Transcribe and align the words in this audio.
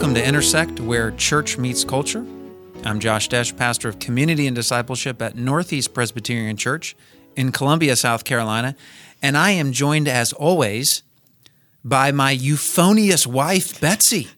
Welcome 0.00 0.14
to 0.14 0.26
Intersect, 0.26 0.80
where 0.80 1.10
church 1.10 1.58
meets 1.58 1.84
culture. 1.84 2.24
I'm 2.84 3.00
Josh 3.00 3.28
Desh, 3.28 3.54
pastor 3.54 3.86
of 3.86 3.98
community 3.98 4.46
and 4.46 4.56
discipleship 4.56 5.20
at 5.20 5.36
Northeast 5.36 5.92
Presbyterian 5.92 6.56
Church 6.56 6.96
in 7.36 7.52
Columbia, 7.52 7.94
South 7.96 8.24
Carolina, 8.24 8.76
and 9.20 9.36
I 9.36 9.50
am 9.50 9.72
joined, 9.72 10.08
as 10.08 10.32
always, 10.32 11.02
by 11.84 12.12
my 12.12 12.30
euphonious 12.30 13.26
wife, 13.26 13.78
Betsy. 13.78 14.28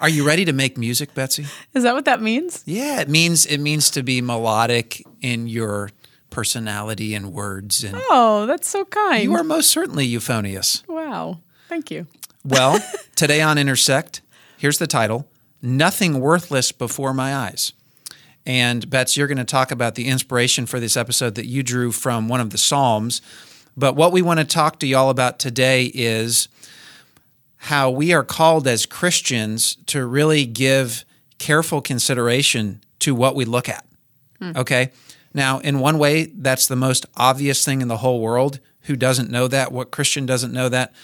Are 0.00 0.08
you 0.08 0.26
ready 0.26 0.46
to 0.46 0.54
make 0.54 0.78
music, 0.78 1.12
Betsy? 1.12 1.44
Is 1.74 1.82
that 1.82 1.92
what 1.92 2.06
that 2.06 2.22
means? 2.22 2.62
Yeah, 2.64 3.02
it 3.02 3.10
means 3.10 3.44
it 3.44 3.58
means 3.58 3.90
to 3.90 4.02
be 4.02 4.22
melodic 4.22 5.04
in 5.20 5.46
your 5.46 5.90
personality 6.30 7.14
and 7.14 7.34
words, 7.34 7.84
and 7.84 8.00
Oh, 8.08 8.46
that's 8.46 8.70
so 8.70 8.86
kind. 8.86 9.24
you 9.24 9.34
are 9.34 9.44
most 9.44 9.70
certainly 9.70 10.06
euphonious. 10.06 10.82
Wow. 10.88 11.40
Thank 11.68 11.90
you. 11.90 12.06
Well, 12.46 12.78
today 13.14 13.42
on 13.42 13.56
Intersect, 13.58 14.22
here's 14.64 14.78
the 14.78 14.86
title 14.86 15.28
Nothing 15.60 16.20
Worthless 16.20 16.72
Before 16.72 17.12
My 17.12 17.36
Eyes. 17.36 17.74
And 18.46 18.88
Bets, 18.88 19.14
you're 19.14 19.26
going 19.26 19.36
to 19.36 19.44
talk 19.44 19.70
about 19.70 19.94
the 19.94 20.06
inspiration 20.06 20.64
for 20.64 20.80
this 20.80 20.96
episode 20.96 21.34
that 21.34 21.44
you 21.44 21.62
drew 21.62 21.92
from 21.92 22.28
one 22.28 22.40
of 22.40 22.48
the 22.48 22.56
Psalms. 22.56 23.20
But 23.76 23.94
what 23.94 24.10
we 24.10 24.22
want 24.22 24.40
to 24.40 24.46
talk 24.46 24.78
to 24.78 24.86
y'all 24.86 25.10
about 25.10 25.38
today 25.38 25.92
is 25.92 26.48
how 27.58 27.90
we 27.90 28.14
are 28.14 28.24
called 28.24 28.66
as 28.66 28.86
Christians 28.86 29.76
to 29.84 30.06
really 30.06 30.46
give 30.46 31.04
careful 31.36 31.82
consideration 31.82 32.82
to 33.00 33.14
what 33.14 33.34
we 33.34 33.44
look 33.44 33.68
at. 33.68 33.84
Hmm. 34.38 34.52
Okay? 34.56 34.92
Now, 35.34 35.58
in 35.58 35.78
one 35.78 35.98
way, 35.98 36.24
that's 36.24 36.68
the 36.68 36.76
most 36.76 37.04
obvious 37.18 37.66
thing 37.66 37.82
in 37.82 37.88
the 37.88 37.98
whole 37.98 38.18
world. 38.18 38.60
Who 38.84 38.96
doesn't 38.96 39.30
know 39.30 39.46
that? 39.46 39.72
What 39.72 39.90
Christian 39.90 40.24
doesn't 40.24 40.54
know 40.54 40.70
that? 40.70 40.94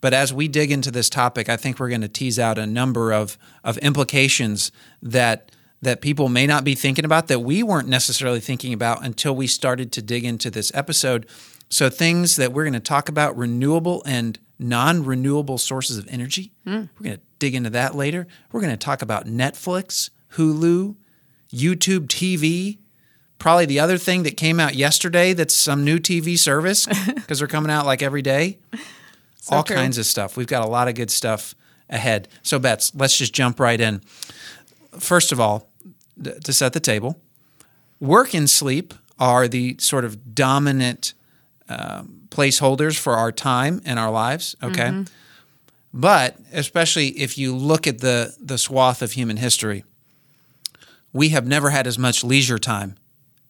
But 0.00 0.14
as 0.14 0.32
we 0.32 0.48
dig 0.48 0.70
into 0.70 0.90
this 0.90 1.10
topic, 1.10 1.48
I 1.48 1.56
think 1.56 1.78
we're 1.78 1.88
going 1.88 2.00
to 2.00 2.08
tease 2.08 2.38
out 2.38 2.58
a 2.58 2.66
number 2.66 3.12
of, 3.12 3.38
of 3.64 3.78
implications 3.78 4.72
that 5.02 5.52
that 5.82 6.02
people 6.02 6.28
may 6.28 6.46
not 6.46 6.62
be 6.62 6.74
thinking 6.74 7.06
about 7.06 7.28
that 7.28 7.40
we 7.40 7.62
weren't 7.62 7.88
necessarily 7.88 8.38
thinking 8.38 8.74
about 8.74 9.02
until 9.02 9.34
we 9.34 9.46
started 9.46 9.90
to 9.92 10.02
dig 10.02 10.26
into 10.26 10.50
this 10.50 10.70
episode. 10.74 11.26
So 11.70 11.88
things 11.88 12.36
that 12.36 12.52
we're 12.52 12.64
going 12.64 12.74
to 12.74 12.80
talk 12.80 13.08
about 13.08 13.34
renewable 13.34 14.02
and 14.04 14.38
non-renewable 14.58 15.56
sources 15.56 15.96
of 15.96 16.06
energy. 16.10 16.52
Hmm. 16.64 16.84
We're 16.98 17.04
going 17.04 17.16
to 17.16 17.22
dig 17.38 17.54
into 17.54 17.70
that 17.70 17.94
later. 17.94 18.26
We're 18.52 18.60
going 18.60 18.72
to 18.72 18.84
talk 18.84 19.00
about 19.00 19.24
Netflix, 19.24 20.10
Hulu, 20.34 20.96
YouTube 21.50 22.08
TV, 22.08 22.78
probably 23.38 23.64
the 23.64 23.80
other 23.80 23.96
thing 23.96 24.22
that 24.24 24.36
came 24.36 24.60
out 24.60 24.74
yesterday 24.74 25.32
that's 25.32 25.56
some 25.56 25.82
new 25.82 25.98
TV 25.98 26.38
service 26.38 26.86
because 27.14 27.38
they're 27.38 27.48
coming 27.48 27.70
out 27.70 27.86
like 27.86 28.02
every 28.02 28.22
day. 28.22 28.58
All 29.48 29.62
true. 29.62 29.76
kinds 29.76 29.98
of 29.98 30.06
stuff. 30.06 30.36
We've 30.36 30.46
got 30.46 30.64
a 30.64 30.68
lot 30.68 30.88
of 30.88 30.94
good 30.94 31.10
stuff 31.10 31.54
ahead. 31.88 32.28
So, 32.42 32.58
Bets, 32.58 32.94
let's 32.94 33.16
just 33.16 33.32
jump 33.32 33.58
right 33.58 33.80
in. 33.80 34.00
First 34.98 35.32
of 35.32 35.40
all, 35.40 35.68
to 36.22 36.52
set 36.52 36.72
the 36.72 36.80
table, 36.80 37.18
work 37.98 38.34
and 38.34 38.48
sleep 38.48 38.94
are 39.18 39.48
the 39.48 39.76
sort 39.78 40.04
of 40.04 40.34
dominant 40.34 41.14
um, 41.68 42.22
placeholders 42.28 42.98
for 42.98 43.14
our 43.14 43.32
time 43.32 43.80
and 43.84 43.98
our 43.98 44.10
lives. 44.10 44.56
Okay. 44.62 45.04
But 45.92 46.36
especially 46.52 47.08
if 47.08 47.36
you 47.36 47.54
look 47.54 47.86
at 47.86 47.98
the, 47.98 48.34
the 48.40 48.58
swath 48.58 49.02
of 49.02 49.12
human 49.12 49.36
history, 49.36 49.84
we 51.12 51.30
have 51.30 51.46
never 51.46 51.70
had 51.70 51.86
as 51.86 51.98
much 51.98 52.22
leisure 52.22 52.58
time 52.58 52.96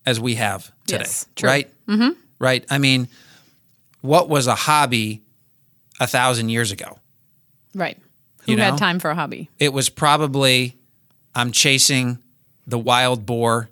as 0.06 0.18
we 0.18 0.36
have 0.36 0.72
today. 0.86 1.00
Yes, 1.00 1.26
true. 1.36 1.48
right? 1.48 1.70
Mm-hmm. 1.86 2.18
Right. 2.38 2.64
I 2.70 2.78
mean, 2.78 3.08
what 4.00 4.28
was 4.30 4.46
a 4.46 4.54
hobby 4.54 5.20
a 6.00 6.06
thousand 6.08 6.48
years 6.48 6.72
ago? 6.72 6.98
Right. 7.74 7.96
Who 8.46 8.52
You 8.52 8.58
know? 8.58 8.64
had 8.64 8.78
time 8.78 8.98
for 8.98 9.10
a 9.10 9.14
hobby? 9.14 9.48
It 9.60 9.72
was 9.72 9.88
probably 9.88 10.76
I'm 11.34 11.52
chasing 11.52 12.18
the 12.66 12.78
wild 12.78 13.26
boar 13.26 13.68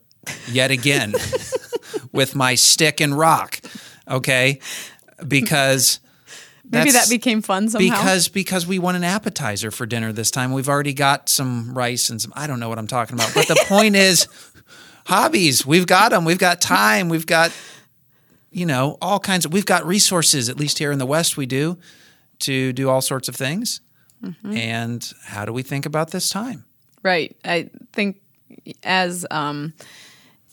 yet 0.49 0.71
again 0.71 1.15
with 2.13 2.37
my 2.37 2.55
stick 2.55 3.01
and 3.01 3.19
rock. 3.19 3.59
Okay. 4.07 4.61
Because 5.27 5.99
Maybe 6.71 6.91
that 6.93 7.09
became 7.09 7.41
fun 7.41 7.69
somehow. 7.71 7.97
because 7.97 8.29
because 8.29 8.67
we 8.67 8.79
want 8.79 8.99
an 8.99 9.05
appetizer 9.05 9.71
for 9.71 9.87
dinner 9.87 10.13
this 10.13 10.31
time. 10.31 10.53
We've 10.53 10.69
already 10.69 10.93
got 10.93 11.29
some 11.31 11.73
rice 11.77 12.11
and 12.11 12.21
some 12.21 12.33
I 12.37 12.47
don't 12.47 12.61
know 12.61 12.69
what 12.69 12.79
I'm 12.79 12.87
talking 12.87 13.15
about. 13.15 13.33
But 13.35 13.49
the 13.49 13.57
point 13.67 13.97
is 14.09 14.29
hobbies. 15.07 15.65
We've 15.67 15.87
got 15.87 16.11
them. 16.11 16.25
We've 16.27 16.39
got 16.39 16.61
time. 16.61 17.09
We've 17.09 17.27
got 17.27 17.53
you 18.51 18.65
know, 18.67 18.97
all 19.03 19.19
kinds 19.21 19.45
of 19.45 19.53
we've 19.53 19.67
got 19.67 19.87
resources 19.87 20.49
at 20.49 20.57
least 20.59 20.79
here 20.79 20.91
in 20.93 20.99
the 20.99 21.07
west 21.07 21.37
we 21.37 21.47
do 21.47 21.79
to 22.41 22.73
do 22.73 22.89
all 22.89 23.01
sorts 23.01 23.29
of 23.29 23.37
things. 23.37 23.81
Mm-hmm. 24.23 24.57
And 24.57 25.13
how 25.25 25.45
do 25.45 25.53
we 25.53 25.63
think 25.63 25.87
about 25.87 26.11
this 26.11 26.31
time? 26.31 26.65
right. 27.03 27.37
I 27.45 27.71
think 27.93 28.21
as 28.83 29.25
um, 29.31 29.73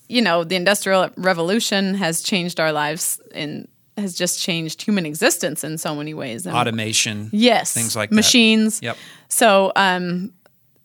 you 0.08 0.22
know, 0.22 0.44
the 0.44 0.56
industrial 0.56 1.10
revolution 1.18 1.96
has 1.96 2.22
changed 2.22 2.60
our 2.60 2.72
lives 2.72 3.20
and 3.34 3.68
has 3.98 4.16
just 4.16 4.40
changed 4.40 4.82
human 4.82 5.06
existence 5.06 5.64
in 5.64 5.78
so 5.78 5.96
many 5.96 6.14
ways. 6.14 6.46
And 6.46 6.56
Automation. 6.56 7.30
yes, 7.32 7.74
things 7.74 7.96
like 7.96 8.10
that. 8.10 8.16
machines. 8.16 8.82
Yep. 8.82 8.98
So 9.30 9.72
um, 9.76 10.34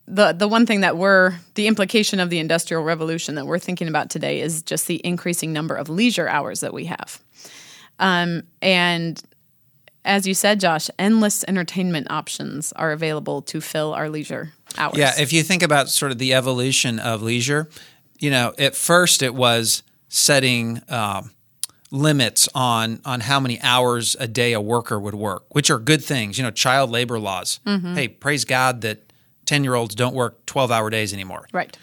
the 0.06 0.32
the 0.32 0.48
one 0.48 0.66
thing 0.66 0.80
that 0.80 0.96
we're 0.96 1.34
the 1.54 1.66
implication 1.66 2.20
of 2.20 2.30
the 2.30 2.38
industrial 2.38 2.82
revolution 2.82 3.34
that 3.34 3.46
we're 3.46 3.58
thinking 3.58 3.88
about 3.88 4.10
today 4.10 4.40
is 4.40 4.62
just 4.62 4.86
the 4.86 5.00
increasing 5.04 5.52
number 5.52 5.74
of 5.74 5.88
leisure 5.88 6.28
hours 6.28 6.60
that 6.60 6.72
we 6.72 6.86
have, 6.86 7.20
um, 7.98 8.42
and 8.62 9.22
as 10.04 10.26
you 10.26 10.34
said, 10.34 10.60
Josh, 10.60 10.88
endless 10.98 11.44
entertainment 11.46 12.10
options 12.10 12.72
are 12.72 12.92
available 12.92 13.42
to 13.42 13.60
fill 13.60 13.92
our 13.92 14.08
leisure 14.08 14.52
hours. 14.78 14.96
Yeah, 14.96 15.12
if 15.18 15.32
you 15.32 15.42
think 15.42 15.62
about 15.62 15.88
sort 15.88 16.12
of 16.12 16.18
the 16.18 16.34
evolution 16.34 16.98
of 16.98 17.22
leisure, 17.22 17.68
you 18.18 18.30
know, 18.30 18.54
at 18.58 18.74
first 18.74 19.22
it 19.22 19.34
was 19.34 19.82
setting 20.08 20.80
um, 20.88 21.30
limits 21.90 22.48
on 22.54 23.00
on 23.04 23.20
how 23.20 23.40
many 23.40 23.60
hours 23.60 24.16
a 24.18 24.28
day 24.28 24.52
a 24.52 24.60
worker 24.60 24.98
would 24.98 25.14
work, 25.14 25.44
which 25.54 25.70
are 25.70 25.78
good 25.78 26.02
things. 26.02 26.38
You 26.38 26.44
know, 26.44 26.50
child 26.50 26.90
labor 26.90 27.18
laws. 27.18 27.60
Hey, 27.64 28.08
praise 28.08 28.44
God 28.44 28.80
that 28.82 29.12
ten 29.44 29.64
year 29.64 29.74
olds 29.74 29.94
don't 29.94 30.14
work 30.14 30.44
twelve 30.46 30.70
hour 30.70 30.90
days 30.90 31.12
anymore. 31.12 31.46
right. 31.52 31.76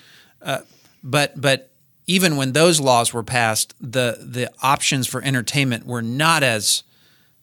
But 1.03 1.39
but 1.39 1.72
even 2.07 2.38
when 2.38 2.53
those 2.53 2.79
laws 2.79 3.13
were 3.13 3.23
passed, 3.23 3.73
the 3.79 4.17
the 4.22 4.51
options 4.61 5.07
for 5.07 5.22
entertainment 5.22 5.85
were 5.85 6.01
not 6.01 6.41
as 6.44 6.84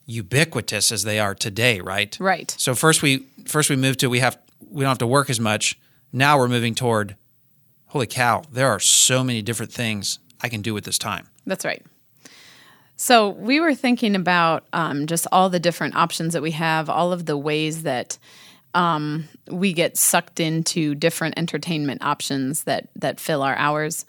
ubiquitous 0.07 0.93
as 0.93 1.05
they 1.05 1.19
are 1.19 1.35
today, 1.35 1.81
right? 1.81 2.17
Right. 2.21 2.55
So 2.59 2.75
first 2.75 3.03
we 3.03 3.27
first 3.47 3.71
we 3.71 3.77
move 3.77 3.97
to 3.99 4.09
we 4.09 4.21
have 4.21 4.39
we 4.71 4.83
don't 4.83 4.91
have 4.91 4.99
to 4.99 5.07
work 5.07 5.31
as 5.31 5.41
much. 5.41 5.79
Now 6.13 6.39
we're 6.39 6.49
moving 6.49 6.75
toward 6.75 7.17
holy 7.95 8.07
cow, 8.09 8.43
there 8.51 8.69
are 8.69 8.81
so 8.81 9.23
many 9.23 9.41
different 9.41 9.73
things 9.73 10.19
I 10.41 10.49
can 10.49 10.63
do 10.63 10.75
with 10.75 10.85
this 10.85 10.99
time. 10.99 11.29
That's 11.47 11.65
right. 11.65 11.81
So 12.97 13.31
we 13.31 13.61
were 13.61 13.75
thinking 13.75 14.17
about 14.17 14.67
um, 14.73 15.07
just 15.07 15.29
all 15.31 15.49
the 15.49 15.61
different 15.61 15.95
options 15.95 16.33
that 16.33 16.43
we 16.43 16.51
have, 16.53 16.91
all 16.91 17.13
of 17.13 17.27
the 17.27 17.37
ways 17.37 17.85
that 17.85 18.19
um, 18.75 19.29
we 19.49 19.73
get 19.73 19.97
sucked 19.97 20.41
into 20.41 20.97
different 20.97 21.39
entertainment 21.39 22.03
options 22.03 22.65
that 22.65 22.89
that 22.97 23.21
fill 23.21 23.43
our 23.43 23.55
hours. 23.55 24.05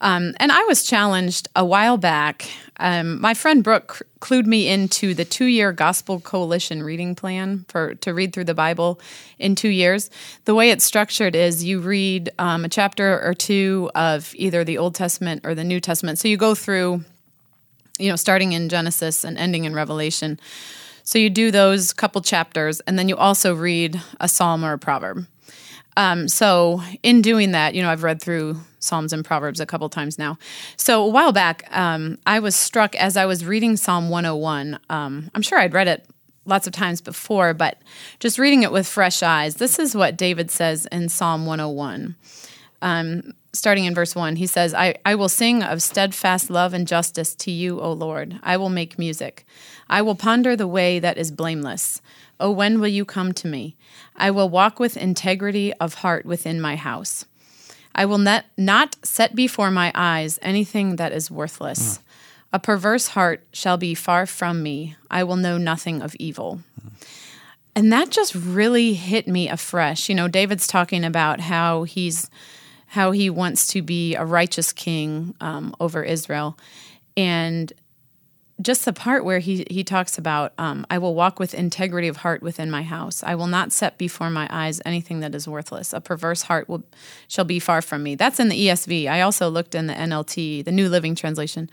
Um, 0.00 0.34
and 0.38 0.52
I 0.52 0.62
was 0.64 0.84
challenged 0.84 1.48
a 1.56 1.64
while 1.64 1.96
back. 1.96 2.48
Um, 2.78 3.20
my 3.20 3.34
friend 3.34 3.64
Brooke 3.64 4.02
clued 4.20 4.46
me 4.46 4.68
into 4.68 5.12
the 5.12 5.24
two-year 5.24 5.72
Gospel 5.72 6.20
Coalition 6.20 6.82
reading 6.82 7.16
plan 7.16 7.64
for 7.68 7.94
to 7.96 8.14
read 8.14 8.32
through 8.32 8.44
the 8.44 8.54
Bible 8.54 9.00
in 9.38 9.56
two 9.56 9.68
years. 9.68 10.10
The 10.44 10.54
way 10.54 10.70
it's 10.70 10.84
structured 10.84 11.34
is 11.34 11.64
you 11.64 11.80
read 11.80 12.30
um, 12.38 12.64
a 12.64 12.68
chapter 12.68 13.20
or 13.26 13.34
two 13.34 13.90
of 13.96 14.32
either 14.36 14.62
the 14.62 14.78
Old 14.78 14.94
Testament 14.94 15.44
or 15.44 15.54
the 15.54 15.64
New 15.64 15.80
Testament. 15.80 16.18
So 16.18 16.28
you 16.28 16.36
go 16.36 16.54
through 16.54 17.04
you 17.98 18.08
know, 18.08 18.16
starting 18.16 18.52
in 18.52 18.68
Genesis 18.68 19.24
and 19.24 19.36
ending 19.36 19.64
in 19.64 19.74
Revelation. 19.74 20.38
So 21.02 21.18
you 21.18 21.30
do 21.30 21.50
those 21.50 21.92
couple 21.92 22.20
chapters, 22.20 22.80
and 22.80 22.98
then 22.98 23.08
you 23.08 23.16
also 23.16 23.54
read 23.54 24.00
a 24.20 24.28
psalm 24.28 24.64
or 24.64 24.74
a 24.74 24.78
proverb. 24.78 25.26
Um, 25.98 26.28
so 26.28 26.80
in 27.02 27.22
doing 27.22 27.50
that, 27.50 27.74
you 27.74 27.82
know, 27.82 27.90
I've 27.90 28.04
read 28.04 28.22
through 28.22 28.60
Psalms 28.78 29.12
and 29.12 29.24
Proverbs 29.24 29.58
a 29.58 29.66
couple 29.66 29.88
times 29.88 30.16
now. 30.16 30.38
So 30.76 31.04
a 31.04 31.08
while 31.08 31.32
back, 31.32 31.64
um, 31.76 32.18
I 32.24 32.38
was 32.38 32.54
struck 32.54 32.94
as 32.94 33.16
I 33.16 33.26
was 33.26 33.44
reading 33.44 33.76
Psalm 33.76 34.08
101. 34.08 34.78
Um, 34.88 35.28
I'm 35.34 35.42
sure 35.42 35.58
I'd 35.58 35.74
read 35.74 35.88
it 35.88 36.06
lots 36.44 36.68
of 36.68 36.72
times 36.72 37.00
before, 37.00 37.52
but 37.52 37.82
just 38.20 38.38
reading 38.38 38.62
it 38.62 38.70
with 38.70 38.86
fresh 38.86 39.24
eyes, 39.24 39.56
this 39.56 39.80
is 39.80 39.96
what 39.96 40.16
David 40.16 40.52
says 40.52 40.86
in 40.86 41.08
Psalm 41.08 41.46
101 41.46 42.14
starting 43.52 43.84
in 43.84 43.94
verse 43.94 44.14
1, 44.14 44.36
he 44.36 44.46
says, 44.46 44.74
I, 44.74 44.94
I 45.04 45.14
will 45.14 45.28
sing 45.28 45.62
of 45.62 45.82
steadfast 45.82 46.50
love 46.50 46.74
and 46.74 46.86
justice 46.86 47.34
to 47.36 47.50
you, 47.50 47.80
O 47.80 47.92
Lord. 47.92 48.38
I 48.42 48.56
will 48.56 48.68
make 48.68 48.98
music. 48.98 49.44
I 49.88 50.02
will 50.02 50.14
ponder 50.14 50.56
the 50.56 50.66
way 50.66 50.98
that 50.98 51.18
is 51.18 51.30
blameless. 51.30 52.00
O 52.40 52.50
when 52.50 52.80
will 52.80 52.88
you 52.88 53.04
come 53.04 53.32
to 53.34 53.48
me? 53.48 53.76
I 54.16 54.30
will 54.30 54.48
walk 54.48 54.78
with 54.78 54.96
integrity 54.96 55.72
of 55.74 55.94
heart 55.94 56.24
within 56.24 56.60
my 56.60 56.76
house. 56.76 57.24
I 57.94 58.04
will 58.06 58.18
not, 58.18 58.44
not 58.56 58.96
set 59.02 59.34
before 59.34 59.70
my 59.70 59.90
eyes 59.94 60.38
anything 60.40 60.96
that 60.96 61.12
is 61.12 61.30
worthless. 61.30 62.00
A 62.52 62.58
perverse 62.58 63.08
heart 63.08 63.44
shall 63.52 63.76
be 63.76 63.94
far 63.94 64.24
from 64.24 64.62
me. 64.62 64.96
I 65.10 65.24
will 65.24 65.36
know 65.36 65.58
nothing 65.58 66.00
of 66.00 66.14
evil. 66.18 66.60
and 67.74 67.92
that 67.92 68.10
just 68.10 68.34
really 68.34 68.94
hit 68.94 69.28
me 69.28 69.48
afresh. 69.48 70.08
You 70.08 70.14
know, 70.14 70.28
David's 70.28 70.66
talking 70.66 71.04
about 71.04 71.40
how 71.40 71.84
he's 71.84 72.30
how 72.92 73.10
he 73.10 73.28
wants 73.28 73.66
to 73.68 73.82
be 73.82 74.14
a 74.14 74.24
righteous 74.24 74.72
king 74.72 75.34
um, 75.40 75.74
over 75.78 76.02
Israel, 76.02 76.58
and 77.16 77.70
just 78.60 78.84
the 78.84 78.92
part 78.92 79.24
where 79.24 79.38
he 79.38 79.64
he 79.70 79.84
talks 79.84 80.18
about 80.18 80.52
um, 80.58 80.84
I 80.90 80.98
will 80.98 81.14
walk 81.14 81.38
with 81.38 81.54
integrity 81.54 82.08
of 82.08 82.18
heart 82.18 82.42
within 82.42 82.70
my 82.70 82.82
house. 82.82 83.22
I 83.22 83.34
will 83.34 83.46
not 83.46 83.72
set 83.72 83.98
before 83.98 84.30
my 84.30 84.48
eyes 84.50 84.80
anything 84.84 85.20
that 85.20 85.34
is 85.34 85.46
worthless. 85.46 85.92
A 85.92 86.00
perverse 86.00 86.42
heart 86.42 86.68
will 86.68 86.82
shall 87.28 87.44
be 87.44 87.60
far 87.60 87.82
from 87.82 88.02
me. 88.02 88.14
That's 88.14 88.40
in 88.40 88.48
the 88.48 88.68
ESV. 88.68 89.08
I 89.08 89.20
also 89.20 89.48
looked 89.48 89.74
in 89.74 89.86
the 89.86 89.94
NLT, 89.94 90.64
the 90.64 90.72
New 90.72 90.88
Living 90.88 91.14
Translation. 91.14 91.70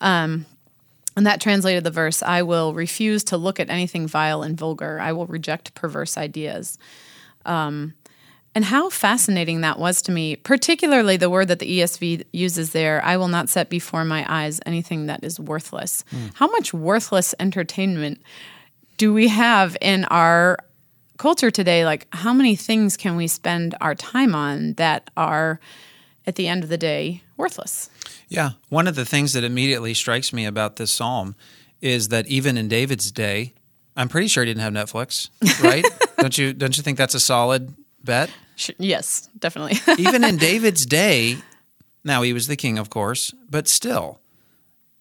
Um, 0.00 0.46
and 1.16 1.26
that 1.26 1.40
translated 1.40 1.84
the 1.84 1.92
verse 1.92 2.22
I 2.22 2.42
will 2.42 2.74
refuse 2.74 3.22
to 3.24 3.36
look 3.36 3.60
at 3.60 3.70
anything 3.70 4.08
vile 4.08 4.42
and 4.42 4.58
vulgar. 4.58 4.98
I 5.00 5.12
will 5.12 5.26
reject 5.26 5.74
perverse 5.74 6.16
ideas. 6.16 6.78
Um, 7.46 7.94
and 8.54 8.64
how 8.64 8.88
fascinating 8.88 9.62
that 9.62 9.78
was 9.78 10.00
to 10.02 10.12
me, 10.12 10.36
particularly 10.36 11.16
the 11.16 11.30
word 11.30 11.48
that 11.48 11.58
the 11.58 11.80
ESV 11.80 12.24
uses 12.32 12.70
there 12.70 13.04
I 13.04 13.16
will 13.16 13.28
not 13.28 13.48
set 13.48 13.68
before 13.68 14.04
my 14.04 14.24
eyes 14.28 14.60
anything 14.64 15.06
that 15.06 15.24
is 15.24 15.40
worthless. 15.40 16.04
Mm. 16.12 16.30
How 16.34 16.46
much 16.46 16.72
worthless 16.72 17.34
entertainment 17.40 18.22
do 18.96 19.12
we 19.12 19.28
have 19.28 19.76
in 19.80 20.04
our 20.06 20.58
culture 21.18 21.50
today? 21.50 21.84
Like, 21.84 22.06
how 22.10 22.32
many 22.32 22.54
things 22.54 22.96
can 22.96 23.16
we 23.16 23.26
spend 23.26 23.74
our 23.80 23.94
time 23.94 24.34
on 24.34 24.74
that 24.74 25.10
are, 25.16 25.58
at 26.26 26.36
the 26.36 26.46
end 26.46 26.62
of 26.62 26.70
the 26.70 26.78
day, 26.78 27.22
worthless? 27.36 27.90
Yeah. 28.28 28.50
One 28.68 28.86
of 28.86 28.94
the 28.94 29.04
things 29.04 29.32
that 29.32 29.42
immediately 29.42 29.94
strikes 29.94 30.32
me 30.32 30.46
about 30.46 30.76
this 30.76 30.92
psalm 30.92 31.34
is 31.80 32.08
that 32.08 32.26
even 32.28 32.56
in 32.56 32.68
David's 32.68 33.10
day, 33.10 33.52
I'm 33.96 34.08
pretty 34.08 34.28
sure 34.28 34.44
he 34.44 34.50
didn't 34.50 34.62
have 34.62 34.72
Netflix, 34.72 35.28
right? 35.62 35.84
don't 36.18 36.36
you 36.36 36.52
don't 36.52 36.76
you 36.76 36.82
think 36.82 36.98
that's 36.98 37.14
a 37.14 37.20
solid 37.20 37.74
bet? 38.02 38.30
Yes, 38.78 39.28
definitely. 39.38 39.78
even 39.98 40.24
in 40.24 40.36
David's 40.36 40.86
day, 40.86 41.38
now 42.04 42.22
he 42.22 42.32
was 42.32 42.46
the 42.46 42.56
king, 42.56 42.78
of 42.78 42.90
course, 42.90 43.34
but 43.48 43.68
still, 43.68 44.20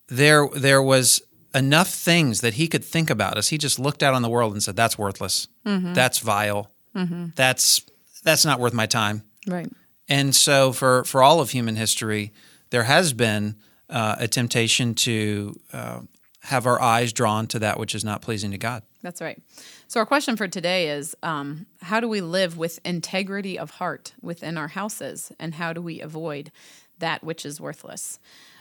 there 0.07 0.47
there 0.55 0.81
was 0.81 1.21
enough 1.53 1.89
things 1.89 2.41
that 2.41 2.55
he 2.55 2.67
could 2.67 2.83
think 2.83 3.09
about 3.09 3.37
as 3.37 3.49
he 3.49 3.57
just 3.57 3.79
looked 3.79 4.01
out 4.01 4.13
on 4.13 4.21
the 4.21 4.29
world 4.29 4.53
and 4.53 4.63
said, 4.63 4.75
"That's 4.75 4.97
worthless. 4.97 5.47
Mm-hmm. 5.65 5.93
That's 5.93 6.19
vile. 6.19 6.71
Mm-hmm. 6.95 7.27
That's 7.35 7.81
that's 8.23 8.45
not 8.45 8.59
worth 8.59 8.73
my 8.73 8.85
time." 8.85 9.23
Right. 9.47 9.69
And 10.07 10.35
so, 10.35 10.73
for 10.73 11.03
for 11.03 11.23
all 11.23 11.39
of 11.39 11.51
human 11.51 11.75
history, 11.75 12.31
there 12.69 12.83
has 12.83 13.13
been 13.13 13.55
uh, 13.89 14.15
a 14.19 14.27
temptation 14.27 14.95
to 14.95 15.59
uh, 15.71 15.99
have 16.43 16.65
our 16.65 16.81
eyes 16.81 17.13
drawn 17.13 17.47
to 17.47 17.59
that 17.59 17.79
which 17.79 17.95
is 17.95 18.03
not 18.03 18.21
pleasing 18.21 18.51
to 18.51 18.57
God. 18.57 18.83
That's 19.01 19.21
right. 19.21 19.41
So, 19.87 19.99
our 19.99 20.05
question 20.05 20.35
for 20.35 20.47
today 20.47 20.89
is 20.89 21.15
um, 21.23 21.65
How 21.81 21.99
do 21.99 22.07
we 22.07 22.21
live 22.21 22.57
with 22.57 22.79
integrity 22.85 23.57
of 23.57 23.71
heart 23.71 24.13
within 24.21 24.57
our 24.57 24.69
houses, 24.69 25.31
and 25.39 25.55
how 25.55 25.73
do 25.73 25.81
we 25.81 26.01
avoid 26.01 26.51
that 26.99 27.23
which 27.23 27.45
is 27.45 27.61
worthless? 27.61 28.19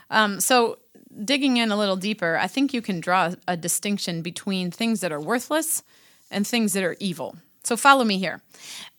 Um, 0.09 0.39
so, 0.39 0.79
digging 1.23 1.57
in 1.57 1.71
a 1.71 1.77
little 1.77 1.95
deeper, 1.95 2.37
I 2.37 2.47
think 2.47 2.73
you 2.73 2.81
can 2.81 2.99
draw 2.99 3.33
a 3.47 3.57
distinction 3.57 4.21
between 4.21 4.71
things 4.71 5.01
that 5.01 5.11
are 5.11 5.21
worthless 5.21 5.83
and 6.31 6.47
things 6.47 6.73
that 6.73 6.83
are 6.83 6.95
evil. 6.99 7.35
So, 7.63 7.75
follow 7.75 8.05
me 8.05 8.17
here. 8.17 8.41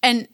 And 0.03 0.29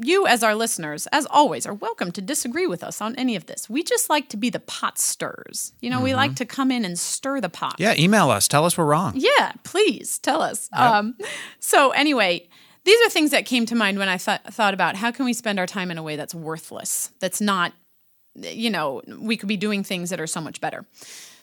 you, 0.00 0.26
as 0.26 0.42
our 0.42 0.54
listeners, 0.54 1.06
as 1.12 1.26
always, 1.26 1.66
are 1.66 1.74
welcome 1.74 2.10
to 2.12 2.20
disagree 2.20 2.66
with 2.66 2.82
us 2.82 3.00
on 3.00 3.14
any 3.16 3.36
of 3.36 3.46
this. 3.46 3.70
We 3.70 3.82
just 3.82 4.10
like 4.10 4.28
to 4.30 4.36
be 4.36 4.50
the 4.50 4.60
pot 4.60 4.98
stirrers. 4.98 5.72
You 5.80 5.90
know, 5.90 5.96
mm-hmm. 5.96 6.04
we 6.04 6.14
like 6.14 6.34
to 6.36 6.44
come 6.44 6.70
in 6.70 6.84
and 6.84 6.98
stir 6.98 7.40
the 7.40 7.48
pot. 7.48 7.76
Yeah, 7.78 7.94
email 7.96 8.30
us. 8.30 8.48
Tell 8.48 8.64
us 8.64 8.76
we're 8.76 8.86
wrong. 8.86 9.12
Yeah, 9.16 9.52
please 9.62 10.18
tell 10.18 10.42
us. 10.42 10.68
Yep. 10.72 10.80
Um, 10.80 11.16
so, 11.60 11.90
anyway, 11.90 12.48
these 12.84 13.00
are 13.06 13.10
things 13.10 13.30
that 13.30 13.46
came 13.46 13.66
to 13.66 13.74
mind 13.74 13.98
when 13.98 14.08
I 14.08 14.16
th- 14.16 14.40
thought 14.50 14.74
about 14.74 14.96
how 14.96 15.10
can 15.10 15.24
we 15.24 15.32
spend 15.32 15.58
our 15.58 15.66
time 15.66 15.90
in 15.90 15.98
a 15.98 16.02
way 16.02 16.16
that's 16.16 16.34
worthless, 16.34 17.10
that's 17.20 17.40
not, 17.40 17.72
you 18.34 18.70
know, 18.70 19.00
we 19.18 19.36
could 19.36 19.48
be 19.48 19.56
doing 19.56 19.84
things 19.84 20.10
that 20.10 20.20
are 20.20 20.26
so 20.26 20.40
much 20.40 20.60
better. 20.60 20.84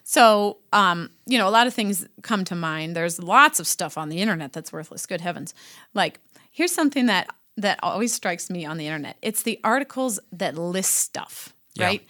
So, 0.03 0.57
um, 0.73 1.11
you 1.25 1.37
know, 1.37 1.47
a 1.47 1.51
lot 1.51 1.67
of 1.67 1.73
things 1.73 2.05
come 2.21 2.43
to 2.45 2.55
mind. 2.55 2.95
There's 2.95 3.17
lots 3.21 3.59
of 3.59 3.67
stuff 3.67 3.97
on 3.97 4.09
the 4.09 4.17
internet 4.17 4.51
that's 4.51 4.73
worthless. 4.73 5.05
Good 5.05 5.21
heavens. 5.21 5.53
Like, 5.93 6.19
here's 6.51 6.71
something 6.71 7.05
that 7.05 7.29
that 7.57 7.79
always 7.83 8.13
strikes 8.13 8.49
me 8.49 8.65
on 8.65 8.77
the 8.77 8.87
internet. 8.87 9.17
It's 9.21 9.43
the 9.43 9.59
articles 9.63 10.19
that 10.31 10.57
list 10.57 10.93
stuff, 10.95 11.53
yeah. 11.75 11.85
right? 11.85 12.07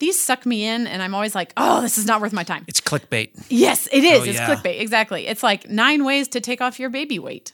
These 0.00 0.18
suck 0.18 0.44
me 0.44 0.64
in, 0.64 0.86
and 0.86 1.02
I'm 1.02 1.14
always 1.14 1.34
like, 1.34 1.52
oh, 1.56 1.80
this 1.80 1.98
is 1.98 2.06
not 2.06 2.20
worth 2.20 2.32
my 2.32 2.42
time. 2.42 2.64
It's 2.66 2.80
clickbait. 2.80 3.46
Yes, 3.48 3.88
it 3.92 4.04
is. 4.04 4.20
Oh, 4.20 4.24
it's 4.24 4.38
yeah. 4.38 4.54
clickbait. 4.54 4.80
Exactly. 4.80 5.26
It's 5.26 5.42
like 5.42 5.68
nine 5.68 6.04
ways 6.04 6.28
to 6.28 6.40
take 6.40 6.60
off 6.60 6.80
your 6.80 6.90
baby 6.90 7.18
weight, 7.18 7.52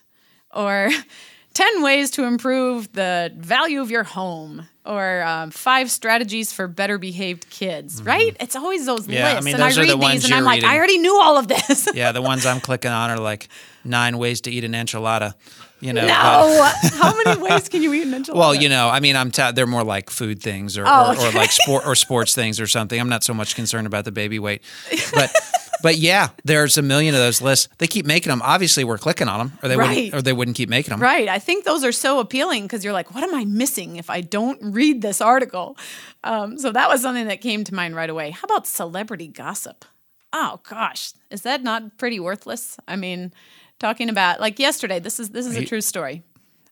or 0.50 0.90
10 1.54 1.82
ways 1.82 2.10
to 2.12 2.24
improve 2.24 2.92
the 2.92 3.32
value 3.36 3.80
of 3.80 3.90
your 3.90 4.04
home, 4.04 4.66
or 4.86 5.22
um, 5.22 5.50
five 5.50 5.90
strategies 5.90 6.52
for 6.52 6.66
better 6.66 6.96
behaved 6.98 7.50
kids, 7.50 7.98
mm-hmm. 7.98 8.08
right? 8.08 8.36
It's 8.40 8.56
always 8.56 8.86
those 8.86 9.06
yeah, 9.06 9.34
lists. 9.34 9.38
I 9.38 9.44
mean, 9.44 9.54
and 9.54 9.64
I 9.64 9.68
read 9.68 9.90
the 9.90 9.96
these, 9.96 10.24
and 10.24 10.34
I'm 10.34 10.44
like, 10.44 10.56
reading. 10.56 10.70
I 10.70 10.78
already 10.78 10.98
knew 10.98 11.20
all 11.20 11.36
of 11.36 11.48
this. 11.48 11.88
yeah, 11.94 12.12
the 12.12 12.22
ones 12.22 12.46
I'm 12.46 12.60
clicking 12.60 12.90
on 12.90 13.10
are 13.10 13.18
like 13.18 13.48
nine 13.84 14.16
ways 14.16 14.40
to 14.42 14.50
eat 14.50 14.64
an 14.64 14.72
enchilada. 14.72 15.34
You 15.80 15.94
know, 15.94 16.06
no. 16.06 16.70
How 16.92 17.16
many 17.24 17.40
ways 17.40 17.68
can 17.68 17.82
you 17.82 17.92
eat 17.94 18.02
an 18.02 18.12
enchilada? 18.12 18.34
Well, 18.34 18.54
you 18.54 18.68
know, 18.68 18.88
I 18.88 19.00
mean, 19.00 19.16
I'm 19.16 19.30
ta- 19.30 19.52
they're 19.52 19.66
more 19.66 19.84
like 19.84 20.10
food 20.10 20.42
things 20.42 20.76
or, 20.76 20.84
oh, 20.86 21.12
okay. 21.12 21.24
or, 21.24 21.28
or, 21.28 21.32
like 21.32 21.50
sport 21.50 21.86
or 21.86 21.94
sports 21.94 22.34
things 22.34 22.60
or 22.60 22.66
something. 22.66 23.00
I'm 23.00 23.08
not 23.08 23.24
so 23.24 23.32
much 23.32 23.54
concerned 23.54 23.86
about 23.86 24.04
the 24.04 24.12
baby 24.12 24.38
weight, 24.38 24.62
but 25.14 25.34
but 25.82 25.96
yeah, 25.96 26.28
there's 26.44 26.78
a 26.78 26.82
million 26.82 27.14
of 27.14 27.20
those 27.20 27.40
lists. 27.40 27.68
They 27.78 27.86
keep 27.86 28.06
making 28.06 28.30
them. 28.30 28.42
Obviously, 28.42 28.84
we're 28.84 28.98
clicking 28.98 29.28
on 29.28 29.38
them, 29.38 29.58
or 29.62 29.68
they 29.68 29.76
right. 29.76 29.88
wouldn't, 29.88 30.14
or 30.14 30.22
they 30.22 30.32
wouldn't 30.32 30.56
keep 30.56 30.68
making 30.68 30.90
them. 30.90 31.00
Right. 31.00 31.28
I 31.28 31.38
think 31.38 31.64
those 31.64 31.84
are 31.84 31.92
so 31.92 32.20
appealing 32.20 32.64
because 32.64 32.84
you're 32.84 32.92
like, 32.92 33.14
what 33.14 33.24
am 33.24 33.34
I 33.34 33.44
missing 33.44 33.96
if 33.96 34.10
I 34.10 34.20
don't 34.20 34.58
read 34.62 35.02
this 35.02 35.20
article? 35.20 35.76
Um, 36.24 36.58
so 36.58 36.72
that 36.72 36.88
was 36.88 37.02
something 37.02 37.28
that 37.28 37.40
came 37.40 37.64
to 37.64 37.74
mind 37.74 37.96
right 37.96 38.10
away. 38.10 38.30
How 38.30 38.44
about 38.44 38.66
celebrity 38.66 39.28
gossip? 39.28 39.84
Oh 40.32 40.60
gosh, 40.68 41.12
is 41.30 41.42
that 41.42 41.62
not 41.62 41.98
pretty 41.98 42.20
worthless? 42.20 42.76
I 42.86 42.96
mean, 42.96 43.32
talking 43.80 44.08
about 44.08 44.38
like 44.40 44.60
yesterday. 44.60 45.00
This 45.00 45.18
is 45.18 45.30
this 45.30 45.46
is 45.46 45.56
a 45.56 45.64
true 45.64 45.80
story. 45.80 46.22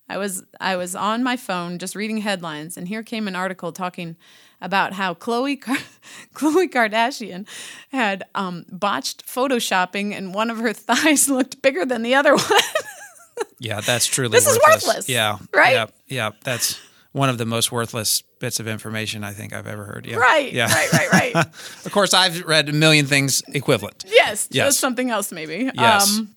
I 0.09 0.17
was 0.19 0.45
I 0.61 0.77
was 0.77 0.95
on 0.95 1.25
my 1.25 1.37
phone 1.37 1.79
just 1.79 1.97
reading 1.97 2.19
headlines, 2.19 2.77
and 2.77 2.87
here 2.87 3.03
came 3.03 3.27
an 3.27 3.35
article 3.35 3.73
talking 3.73 4.17
about 4.61 4.93
how 4.93 5.15
Chloe 5.15 5.57
Car- 5.57 5.77
Khloe 6.35 6.69
Kardashian 6.71 7.47
had 7.91 8.25
um, 8.35 8.65
botched 8.71 9.27
photoshopping, 9.27 10.17
and 10.17 10.33
one 10.35 10.51
of 10.51 10.59
her 10.59 10.73
thighs 10.89 11.29
looked 11.29 11.61
bigger 11.63 11.85
than 11.85 12.03
the 12.03 12.15
other 12.15 12.37
one. 12.37 12.61
yeah, 13.59 13.81
that's 13.81 14.07
truly 14.07 14.31
this 14.31 14.47
worthless. 14.47 14.63
is 14.79 14.87
worthless. 14.87 15.09
Yeah, 15.09 15.39
right. 15.53 15.73
Yeah, 15.73 15.87
yeah, 16.07 16.31
that's 16.45 16.81
one 17.13 17.29
of 17.29 17.39
the 17.39 17.47
most 17.47 17.73
worthless 17.73 18.23
bits 18.39 18.61
of 18.61 18.69
information 18.69 19.25
I 19.25 19.33
think 19.33 19.53
I've 19.53 19.67
ever 19.67 19.85
heard. 19.85 20.07
Yeah. 20.07 20.17
Right. 20.17 20.53
Yeah. 20.53 20.73
Right. 20.73 20.93
Right. 20.93 21.35
Right. 21.35 21.47
of 21.47 21.91
course, 21.91 22.15
I've 22.15 22.45
read 22.45 22.69
a 22.69 22.73
million 22.73 23.07
things 23.07 23.43
equivalent. 23.49 24.05
Yes. 24.07 24.49
Yes. 24.51 24.69
Just 24.69 24.81
something 24.81 25.11
else, 25.11 25.33
maybe. 25.33 25.71
Yes. 25.75 26.19
Um, 26.19 26.37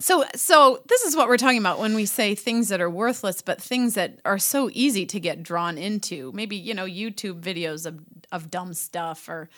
so, 0.00 0.24
so 0.34 0.82
this 0.88 1.02
is 1.02 1.14
what 1.14 1.28
we're 1.28 1.36
talking 1.36 1.58
about 1.58 1.78
when 1.78 1.94
we 1.94 2.06
say 2.06 2.34
things 2.34 2.70
that 2.70 2.80
are 2.80 2.88
worthless, 2.88 3.42
but 3.42 3.60
things 3.60 3.94
that 3.94 4.18
are 4.24 4.38
so 4.38 4.70
easy 4.72 5.04
to 5.06 5.20
get 5.20 5.42
drawn 5.42 5.76
into. 5.76 6.32
Maybe 6.32 6.56
you 6.56 6.74
know 6.74 6.86
YouTube 6.86 7.40
videos 7.40 7.84
of 7.86 8.00
of 8.32 8.50
dumb 8.50 8.72
stuff, 8.72 9.28
or 9.28 9.50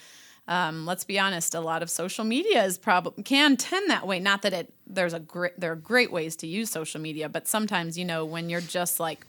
um, 0.49 0.84
let's 0.84 1.04
be 1.04 1.18
honest, 1.18 1.54
a 1.54 1.61
lot 1.61 1.82
of 1.82 1.90
social 1.90 2.25
media 2.25 2.64
is 2.64 2.76
probably 2.76 3.22
can 3.22 3.56
tend 3.56 3.88
that 3.88 4.06
way. 4.06 4.18
Not 4.18 4.42
that 4.42 4.52
it 4.52 4.72
there's 4.87 5.14
a 5.14 5.20
great 5.20 5.58
there 5.58 5.72
are 5.72 5.76
great 5.76 6.11
ways 6.11 6.34
to 6.37 6.49
use 6.49 6.70
social 6.70 7.00
media, 7.00 7.28
but 7.28 7.46
sometimes 7.46 7.96
you 7.96 8.04
know 8.04 8.25
when 8.25 8.50
you're 8.50 8.61
just 8.61 8.99
like 8.99 9.25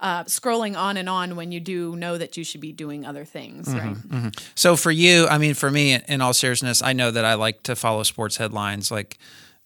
uh, 0.00 0.24
scrolling 0.24 0.76
on 0.76 0.96
and 0.96 1.08
on 1.08 1.36
when 1.36 1.52
you 1.52 1.60
do 1.60 1.94
know 1.94 2.18
that 2.18 2.36
you 2.36 2.42
should 2.42 2.60
be 2.60 2.72
doing 2.72 3.04
other 3.06 3.24
things, 3.24 3.68
mm-hmm, 3.68 3.78
right? 3.78 3.96
Mm-hmm. 3.96 4.28
So 4.54 4.74
for 4.74 4.90
you, 4.90 5.28
I 5.28 5.38
mean, 5.38 5.54
for 5.54 5.70
me, 5.70 6.00
in 6.08 6.20
all 6.20 6.32
seriousness, 6.32 6.82
I 6.82 6.94
know 6.94 7.10
that 7.10 7.24
I 7.24 7.34
like 7.34 7.62
to 7.64 7.76
follow 7.76 8.02
sports 8.02 8.38
headlines, 8.38 8.90
like 8.90 9.18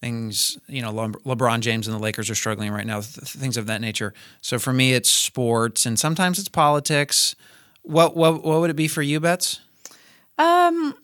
things. 0.05 0.59
You 0.69 0.83
know, 0.83 0.93
Le- 0.93 1.37
LeBron 1.37 1.61
James 1.61 1.89
and 1.89 1.97
the 1.97 2.01
Lakers 2.01 2.29
are 2.29 2.35
struggling 2.35 2.71
right 2.71 2.87
now, 2.87 3.01
th- 3.01 3.29
things 3.29 3.57
of 3.57 3.67
that 3.67 3.81
nature. 3.81 4.13
So 4.43 4.59
for 4.59 4.73
me, 4.73 4.93
it's 4.93 5.09
sports, 5.09 5.87
and 5.87 5.99
sometimes 5.99 6.39
it's 6.39 6.49
politics. 6.49 7.35
What 7.83 8.17
what 8.17 8.45
what 8.45 8.61
would 8.61 8.71
it 8.71 8.77
be 8.77 8.89
for 8.89 9.03
you, 9.03 9.19
Bets? 9.19 9.61
Um, 10.39 10.95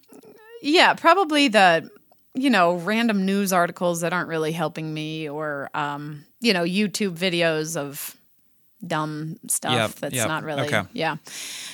yeah, 0.63 0.93
probably 0.95 1.49
the 1.49 1.91
you 2.35 2.51
know 2.51 2.75
random 2.75 3.25
news 3.25 3.53
articles 3.53 4.03
that 4.03 4.13
aren't 4.13 4.29
really 4.29 4.53
helping 4.53 4.93
me, 4.93 5.29
or 5.29 5.71
um, 5.73 6.25
you 6.41 6.53
know, 6.53 6.65
YouTube 6.65 7.17
videos 7.17 7.77
of 7.77 8.17
dumb 8.87 9.39
stuff 9.47 9.73
yep, 9.73 9.91
that's 9.97 10.15
yep. 10.15 10.29
not 10.29 10.43
really 10.43 10.63
okay. 10.63 10.83
yeah. 10.93 11.17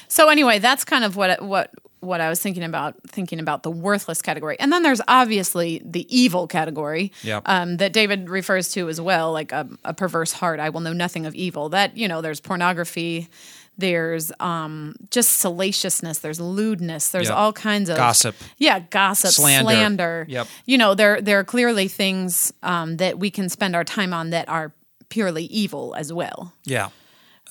So 0.09 0.29
anyway, 0.29 0.61
that's 0.61 0.85
kind 0.85 1.05
of 1.05 1.17
what 1.17 1.43
what 1.43 1.73
what 2.07 2.21
I 2.21 2.29
was 2.29 2.41
thinking 2.41 2.63
about 2.63 2.95
thinking 3.07 3.41
about 3.41 3.63
the 3.63 3.71
worthless 3.71 4.23
category. 4.23 4.57
And 4.59 4.73
then 4.73 4.83
there's 4.83 5.01
obviously 5.09 5.83
the 5.85 6.07
evil 6.17 6.47
category 6.47 7.13
yep. 7.23 7.43
um, 7.47 7.77
that 7.77 7.93
David 7.93 8.31
refers 8.31 8.71
to 8.71 8.89
as 8.89 9.01
well, 9.01 9.33
like 9.33 9.53
a, 9.53 9.69
a, 9.85 9.93
perverse 9.93 10.33
heart. 10.33 10.61
I 10.61 10.71
will 10.71 10.81
know 10.81 10.93
nothing 10.93 11.27
of 11.27 11.35
evil. 11.35 11.69
That, 11.71 11.97
you 11.97 12.09
know, 12.09 12.21
there's 12.23 12.41
pornography, 12.41 13.29
There's 13.79 14.33
um, 14.41 14.95
just 15.11 15.33
salaciousness. 15.41 16.21
There's 16.21 16.41
lewdness. 16.41 17.11
There's 17.11 17.29
Yep. 17.29 17.37
all 17.37 17.53
kinds 17.53 17.91
of 17.91 17.97
Gossip. 17.99 18.35
Yeah, 18.57 18.79
gossip, 18.79 19.33
Slander. 19.33 19.71
slander. 19.71 20.27
Yep. 20.29 20.49
You 20.65 20.79
know, 20.79 20.95
there 20.95 21.21
there 21.21 21.39
are 21.39 21.45
clearly 21.45 21.89
things 21.89 22.53
um, 22.63 22.97
that 22.97 23.19
we 23.19 23.31
can 23.31 23.51
spend 23.51 23.77
our 23.77 23.85
time 23.85 24.15
on 24.15 24.31
that 24.31 24.49
are 24.49 24.73
purely 25.11 25.45
evil 25.45 25.95
as 25.95 26.11
well. 26.13 26.55
Yeah. 26.65 26.89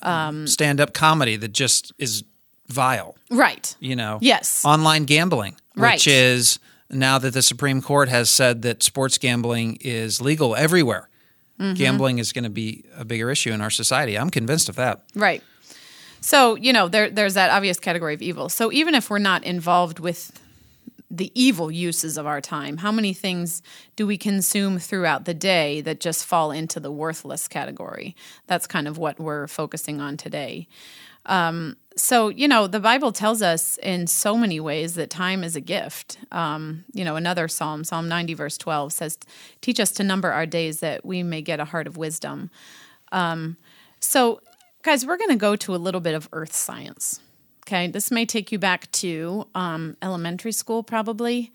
Um, 0.02 0.48
Stand 0.48 0.82
up 0.82 0.94
comedy 0.94 1.36
that 1.38 1.54
just 1.54 1.92
is 1.98 2.24
vile, 2.68 3.16
Right. 3.30 3.76
you 3.80 3.96
know? 3.96 4.20
Yes. 4.22 4.64
Online 4.66 5.06
gambling, 5.06 5.56
Right. 5.76 5.94
which 5.94 6.08
is 6.08 6.60
now 6.90 7.18
that 7.20 7.34
the 7.34 7.42
Supreme 7.42 7.82
Court 7.82 8.10
has 8.10 8.30
said 8.30 8.62
that 8.64 8.84
sports 8.84 9.18
gambling 9.18 9.78
is 9.82 10.22
legal 10.22 10.56
everywhere. 10.56 11.10
Mm-hmm. 11.60 11.74
Gambling 11.76 12.18
is 12.20 12.34
going 12.34 12.44
to 12.44 12.50
be 12.50 12.84
a 12.98 13.06
bigger 13.06 13.32
issue 13.32 13.52
in 13.52 13.62
our 13.62 13.70
society. 13.70 14.18
I'm 14.18 14.30
convinced 14.30 14.68
of 14.70 14.76
that. 14.76 15.04
Right. 15.16 15.42
So, 16.22 16.56
you 16.56 16.74
know, 16.74 16.88
there, 16.88 17.10
there's 17.10 17.36
that 17.36 17.50
obvious 17.52 17.80
category 17.80 18.14
of 18.14 18.22
evil. 18.22 18.50
So, 18.50 18.72
even 18.72 18.96
if 18.96 19.10
we're 19.10 19.20
not 19.20 19.44
involved 19.44 20.00
with 20.00 20.32
the 21.12 21.32
evil 21.40 21.72
uses 21.72 22.18
of 22.18 22.26
our 22.26 22.42
time, 22.42 22.78
how 22.78 22.92
many 22.92 23.14
things 23.14 23.62
do 23.96 24.06
we 24.08 24.18
consume 24.18 24.80
throughout 24.80 25.26
the 25.26 25.34
day 25.36 25.80
that 25.82 26.00
just 26.00 26.26
fall 26.26 26.52
into 26.52 26.80
the 26.80 26.92
worthless 26.92 27.48
category? 27.48 28.16
That's 28.48 28.68
kind 28.68 28.88
of 28.88 28.98
what 28.98 29.20
we're 29.20 29.48
focusing 29.48 30.02
on 30.02 30.18
today. 30.18 30.68
Um, 31.26 31.78
so, 31.98 32.28
you 32.28 32.48
know, 32.48 32.68
the 32.68 32.82
Bible 32.82 33.14
tells 33.14 33.42
us 33.42 33.78
in 33.78 34.08
so 34.08 34.36
many 34.38 34.60
ways 34.60 34.96
that 34.96 35.10
time 35.10 35.44
is 35.44 35.56
a 35.56 35.62
gift. 35.62 36.18
Um, 36.32 36.84
you 36.94 37.06
know, 37.06 37.16
another 37.16 37.48
psalm, 37.48 37.86
Psalm 37.86 38.10
90, 38.10 38.34
verse 38.34 38.58
12, 38.58 38.92
says, 38.92 39.18
Teach 39.62 39.80
us 39.80 39.92
to 39.92 40.04
number 40.04 40.32
our 40.32 40.46
days 40.46 40.82
that 40.82 41.06
we 41.06 41.24
may 41.24 41.42
get 41.42 41.62
a 41.62 41.66
heart 41.66 41.88
of 41.88 41.96
wisdom. 41.96 42.50
Um, 43.14 43.56
so, 44.02 44.42
guys, 44.84 45.06
we're 45.06 45.18
going 45.18 45.30
to 45.30 45.38
go 45.38 45.56
to 45.56 45.74
a 45.74 45.78
little 45.78 46.02
bit 46.02 46.16
of 46.16 46.28
earth 46.34 46.54
science. 46.54 47.22
Okay, 47.66 47.88
this 47.88 48.12
may 48.12 48.26
take 48.26 48.52
you 48.52 48.60
back 48.60 48.92
to 48.92 49.48
um, 49.56 49.96
elementary 50.02 50.52
school, 50.52 50.84
probably. 50.84 51.52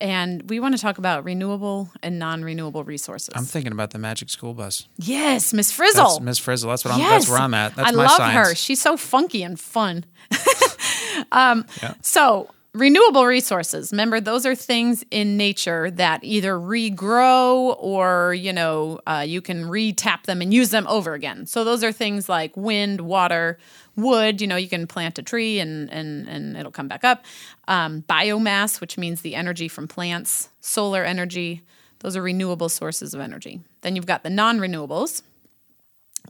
And 0.00 0.48
we 0.48 0.60
want 0.60 0.74
to 0.74 0.80
talk 0.80 0.96
about 0.98 1.24
renewable 1.24 1.90
and 2.02 2.18
non 2.18 2.42
renewable 2.42 2.84
resources. 2.84 3.30
I'm 3.34 3.44
thinking 3.44 3.72
about 3.72 3.90
the 3.90 3.98
Magic 3.98 4.30
School 4.30 4.54
Bus. 4.54 4.88
yes, 4.96 5.52
Miss 5.52 5.70
Frizzle. 5.70 6.20
Miss 6.20 6.38
Frizzle. 6.38 6.70
That's 6.70 6.84
what 6.84 6.94
I'm. 6.94 7.00
Yes. 7.00 7.10
That's 7.10 7.28
where 7.30 7.38
I'm 7.38 7.52
at. 7.54 7.76
That's 7.76 7.88
I 7.88 7.92
love 7.92 8.10
science. 8.12 8.48
her. 8.48 8.54
She's 8.54 8.80
so 8.80 8.96
funky 8.96 9.42
and 9.42 9.60
fun. 9.60 10.04
um, 11.32 11.66
Yeah. 11.82 11.94
So, 12.02 12.48
renewable 12.72 13.26
resources. 13.26 13.92
Remember, 13.92 14.20
those 14.20 14.46
are 14.46 14.54
things 14.54 15.04
in 15.10 15.36
nature 15.36 15.90
that 15.92 16.22
either 16.22 16.54
regrow 16.54 17.76
or, 17.78 18.34
you 18.34 18.52
know, 18.52 19.00
uh, 19.06 19.24
you 19.26 19.40
can 19.40 19.68
re-tap 19.68 20.26
them 20.26 20.40
and 20.40 20.54
use 20.54 20.70
them 20.70 20.86
over 20.86 21.14
again. 21.14 21.46
So, 21.46 21.64
those 21.64 21.82
are 21.82 21.92
things 21.92 22.28
like 22.28 22.56
wind, 22.56 23.00
water, 23.00 23.58
wood. 23.96 24.40
You 24.40 24.46
know, 24.46 24.56
you 24.56 24.68
can 24.68 24.86
plant 24.86 25.18
a 25.18 25.22
tree 25.22 25.58
and, 25.58 25.90
and, 25.90 26.28
and 26.28 26.56
it'll 26.56 26.72
come 26.72 26.88
back 26.88 27.04
up. 27.04 27.24
Um, 27.68 28.02
biomass, 28.08 28.80
which 28.80 28.96
means 28.96 29.22
the 29.22 29.34
energy 29.34 29.68
from 29.68 29.88
plants, 29.88 30.48
solar 30.60 31.04
energy. 31.04 31.62
Those 32.00 32.16
are 32.16 32.22
renewable 32.22 32.68
sources 32.68 33.14
of 33.14 33.20
energy. 33.20 33.60
Then 33.82 33.96
you've 33.96 34.06
got 34.06 34.22
the 34.22 34.30
non 34.30 34.58
renewables, 34.58 35.22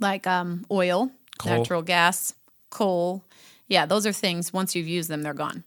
like 0.00 0.26
um, 0.26 0.64
oil, 0.70 1.10
Coal. 1.38 1.58
natural 1.58 1.82
gas, 1.82 2.34
coal. 2.70 3.24
Yeah, 3.68 3.86
those 3.86 4.04
are 4.04 4.12
things, 4.12 4.52
once 4.52 4.74
you've 4.74 4.88
used 4.88 5.08
them, 5.08 5.22
they're 5.22 5.32
gone. 5.32 5.62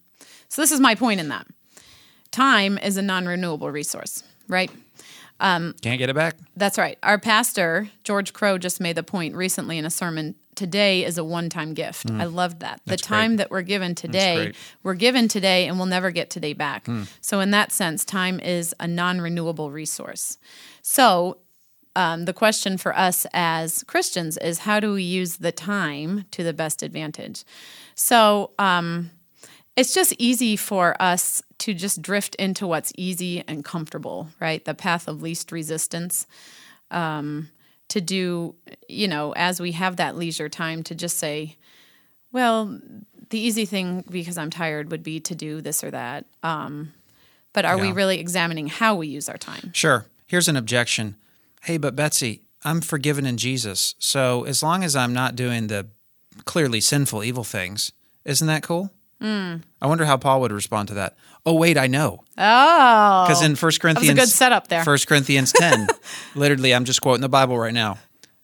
So, 0.54 0.62
this 0.62 0.72
is 0.72 0.80
my 0.80 0.94
point 0.94 1.20
in 1.20 1.30
that. 1.30 1.48
Time 2.30 2.78
is 2.78 2.96
a 2.98 3.02
non 3.02 3.26
renewable 3.26 3.72
resource, 3.72 4.22
right? 4.48 4.70
Can't 5.40 5.74
get 5.82 6.12
it 6.12 6.16
back. 6.16 6.36
That's 6.56 6.78
right. 6.78 7.00
Our 7.02 7.18
pastor, 7.18 7.90
George 8.04 8.34
Crow, 8.34 8.60
just 8.60 8.80
made 8.80 8.96
the 8.96 9.02
point 9.02 9.34
recently 9.34 9.80
in 9.80 9.86
a 9.86 9.90
sermon. 9.90 10.36
Today 10.54 11.04
is 11.06 11.18
a 11.18 11.24
one 11.24 11.50
time 11.50 11.74
gift. 11.74 12.12
I 12.12 12.26
loved 12.26 12.60
that. 12.60 12.82
The 12.86 12.98
Mm. 12.98 13.02
Time 13.02 13.32
great. 13.32 13.38
that 13.38 13.50
we're 13.50 13.64
given 13.64 13.96
today, 13.96 14.54
we're 14.84 14.94
given 14.94 15.28
today 15.28 15.68
and 15.68 15.78
we'll 15.78 15.88
never 15.88 16.12
get 16.12 16.30
today 16.30 16.54
back. 16.54 16.86
Hmm. 16.86 17.06
So, 17.20 17.40
in 17.40 17.50
that 17.50 17.72
sense, 17.72 18.06
time 18.06 18.40
is 18.40 18.76
a 18.80 18.86
non 18.86 19.22
renewable 19.22 19.72
resource. 19.72 20.38
So, 20.84 21.40
um, 21.96 22.26
the 22.26 22.34
question 22.34 22.78
for 22.78 22.96
us 22.96 23.26
as 23.34 23.82
Christians 23.88 24.38
is 24.38 24.60
how 24.60 24.80
do 24.80 24.94
we 24.94 25.02
use 25.02 25.38
the 25.38 25.52
time 25.52 26.26
to 26.30 26.44
the 26.44 26.54
best 26.54 26.84
advantage? 26.84 27.44
So, 27.96 28.52
um, 28.60 29.10
it's 29.76 29.94
just 29.94 30.14
easy 30.18 30.56
for 30.56 30.96
us 31.02 31.42
to 31.60 31.74
just 31.74 32.02
drift 32.02 32.36
into 32.36 32.68
what's 32.68 32.92
easy 32.96 33.44
and 33.48 33.66
comfortable, 33.66 34.30
right? 34.40 34.64
The 34.64 34.74
path 34.74 35.08
of 35.08 35.22
least 35.22 35.52
resistance. 35.52 36.28
Um, 36.92 37.50
to 37.90 38.02
do, 38.02 38.56
you 38.88 39.08
know, 39.08 39.34
as 39.34 39.60
we 39.60 39.74
have 39.74 39.98
that 39.98 40.16
leisure 40.16 40.50
time 40.50 40.82
to 40.84 40.96
just 40.96 41.18
say, 41.18 41.58
well, 42.32 42.80
the 43.30 43.40
easy 43.40 43.66
thing 43.66 44.04
because 44.10 44.38
I'm 44.38 44.50
tired 44.50 44.90
would 44.90 45.04
be 45.04 45.20
to 45.22 45.36
do 45.36 45.62
this 45.62 45.84
or 45.84 45.92
that. 45.92 46.26
Um, 46.42 46.94
but 47.54 47.66
are 47.66 47.78
we 47.78 47.92
really 47.92 48.20
examining 48.20 48.68
how 48.68 48.96
we 48.96 49.08
use 49.08 49.30
our 49.30 49.38
time? 49.38 49.72
Sure. 49.74 50.06
Here's 50.26 50.48
an 50.48 50.56
objection. 50.56 51.16
Hey, 51.62 51.78
but 51.78 51.96
Betsy, 51.96 52.42
I'm 52.66 52.82
forgiven 52.82 53.28
in 53.28 53.38
Jesus. 53.38 53.94
So 54.00 54.44
as 54.46 54.64
long 54.64 54.84
as 54.84 54.96
I'm 54.96 55.14
not 55.14 55.36
doing 55.36 55.68
the 55.68 55.86
clearly 56.46 56.82
sinful, 56.82 57.24
evil 57.24 57.44
things, 57.44 57.92
isn't 58.26 58.48
that 58.48 58.64
cool? 58.64 58.90
Hmm. 59.24 59.56
I 59.82 59.88
wonder 59.88 60.04
how 60.04 60.18
Paul 60.18 60.42
would 60.42 60.52
respond 60.52 60.90
to 60.90 60.96
that. 60.96 61.16
Oh, 61.46 61.54
wait, 61.54 61.78
I 61.78 61.88
know. 61.88 62.24
Oh, 62.38 63.24
Because 63.26 63.42
in 63.42 63.56
1 63.56 63.72
Corinthians, 63.80 64.20
good 64.20 64.28
setup 64.30 64.68
there. 64.68 64.84
1 64.84 64.98
Corinthians 65.08 65.54
10, 65.54 65.88
literally, 66.36 66.74
I'm 66.76 66.84
just 66.84 67.02
quoting 67.02 67.22
the 67.22 67.30
Bible 67.30 67.58
right 67.58 67.74
now. 67.74 68.00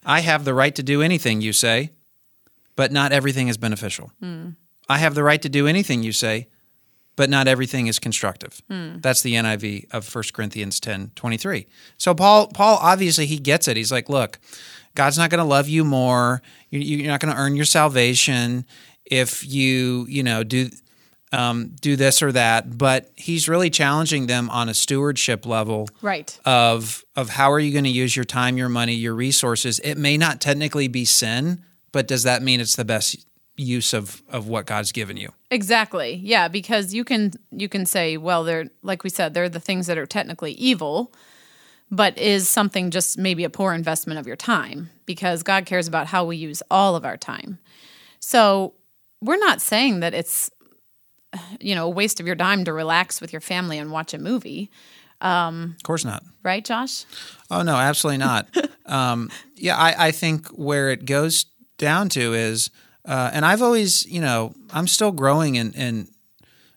I 0.06 0.20
have 0.20 0.44
the 0.46 0.54
right 0.54 0.74
to 0.74 0.82
do 0.82 1.02
anything 1.02 1.42
you 1.42 1.52
say, 1.52 1.90
but 2.76 2.92
not 2.92 3.12
everything 3.12 3.48
is 3.48 3.58
beneficial. 3.58 4.10
Hmm. 4.20 4.50
I 4.88 4.98
have 4.98 5.14
the 5.14 5.22
right 5.22 5.40
to 5.42 5.48
do 5.50 5.66
anything 5.66 6.02
you 6.02 6.12
say, 6.12 6.48
but 7.14 7.28
not 7.28 7.46
everything 7.46 7.86
is 7.86 7.98
constructive. 7.98 8.62
Hmm. 8.70 9.00
That's 9.00 9.20
the 9.20 9.34
NIV 9.34 9.92
of 9.92 10.12
1 10.14 10.24
Corinthians 10.32 10.80
10, 10.80 11.12
23. 11.14 11.66
So 11.98 12.14
Paul, 12.14 12.46
Paul 12.48 12.78
obviously 12.80 13.26
he 13.26 13.38
gets 13.38 13.68
it. 13.68 13.76
He's 13.76 13.92
like, 13.92 14.08
look, 14.08 14.38
God's 14.94 15.18
not 15.18 15.28
going 15.30 15.38
to 15.38 15.44
love 15.44 15.68
you 15.68 15.84
more. 15.84 16.40
You're 16.70 17.06
not 17.06 17.20
going 17.20 17.32
to 17.34 17.38
earn 17.40 17.54
your 17.54 17.64
salvation 17.66 18.64
if 19.10 19.46
you, 19.46 20.06
you 20.08 20.22
know, 20.22 20.42
do 20.42 20.70
um, 21.32 21.74
do 21.80 21.96
this 21.96 22.22
or 22.22 22.32
that. 22.32 22.78
But 22.78 23.10
he's 23.16 23.48
really 23.48 23.70
challenging 23.70 24.26
them 24.26 24.50
on 24.50 24.68
a 24.68 24.74
stewardship 24.74 25.46
level 25.46 25.88
right. 26.02 26.38
of 26.44 27.04
of 27.16 27.30
how 27.30 27.50
are 27.52 27.60
you 27.60 27.72
going 27.72 27.84
to 27.84 27.90
use 27.90 28.16
your 28.16 28.24
time, 28.24 28.56
your 28.56 28.68
money, 28.68 28.94
your 28.94 29.14
resources. 29.14 29.78
It 29.80 29.96
may 29.98 30.16
not 30.16 30.40
technically 30.40 30.88
be 30.88 31.04
sin, 31.04 31.62
but 31.92 32.08
does 32.08 32.22
that 32.22 32.42
mean 32.42 32.60
it's 32.60 32.76
the 32.76 32.84
best 32.84 33.26
use 33.56 33.92
of 33.92 34.22
of 34.28 34.48
what 34.48 34.66
God's 34.66 34.92
given 34.92 35.16
you? 35.16 35.30
Exactly. 35.50 36.14
Yeah, 36.14 36.48
because 36.48 36.94
you 36.94 37.04
can 37.04 37.32
you 37.50 37.68
can 37.68 37.86
say, 37.86 38.16
well, 38.16 38.44
they're 38.44 38.66
like 38.82 39.04
we 39.04 39.10
said, 39.10 39.34
they're 39.34 39.48
the 39.48 39.60
things 39.60 39.86
that 39.86 39.98
are 39.98 40.06
technically 40.06 40.52
evil, 40.52 41.12
but 41.90 42.16
is 42.18 42.48
something 42.48 42.90
just 42.90 43.18
maybe 43.18 43.44
a 43.44 43.50
poor 43.50 43.72
investment 43.74 44.18
of 44.18 44.26
your 44.26 44.36
time 44.36 44.90
because 45.06 45.42
God 45.42 45.66
cares 45.66 45.88
about 45.88 46.06
how 46.08 46.24
we 46.24 46.36
use 46.36 46.62
all 46.70 46.96
of 46.96 47.04
our 47.04 47.16
time. 47.16 47.58
So 48.20 48.74
we're 49.20 49.38
not 49.38 49.60
saying 49.60 50.00
that 50.00 50.14
it's 50.14 50.50
you 51.60 51.74
know 51.74 51.86
a 51.86 51.90
waste 51.90 52.20
of 52.20 52.26
your 52.26 52.36
time 52.36 52.64
to 52.64 52.72
relax 52.72 53.20
with 53.20 53.32
your 53.32 53.40
family 53.40 53.78
and 53.78 53.90
watch 53.92 54.14
a 54.14 54.18
movie, 54.18 54.70
Of 55.20 55.82
course 55.82 56.04
not. 56.04 56.22
right, 56.42 56.64
Josh? 56.64 57.04
Oh 57.50 57.62
no, 57.62 57.76
absolutely 57.76 58.18
not. 58.18 58.48
um, 58.86 59.30
yeah, 59.56 59.76
I, 59.76 60.08
I 60.08 60.10
think 60.10 60.48
where 60.48 60.90
it 60.90 61.04
goes 61.04 61.46
down 61.78 62.08
to 62.10 62.34
is, 62.34 62.70
uh, 63.04 63.30
and 63.32 63.44
I've 63.44 63.62
always, 63.62 64.06
you 64.06 64.20
know, 64.20 64.54
I'm 64.72 64.86
still 64.88 65.12
growing 65.12 65.56
and 65.58 65.74
and 65.76 66.08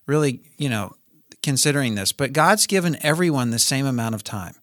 really, 0.06 0.42
you 0.58 0.70
know, 0.70 0.94
considering 1.42 1.96
this, 1.96 2.12
but 2.12 2.32
God's 2.34 2.68
given 2.68 2.98
everyone 3.02 3.50
the 3.52 3.60
same 3.60 3.86
amount 3.86 4.16
of 4.16 4.24
time. 4.24 4.56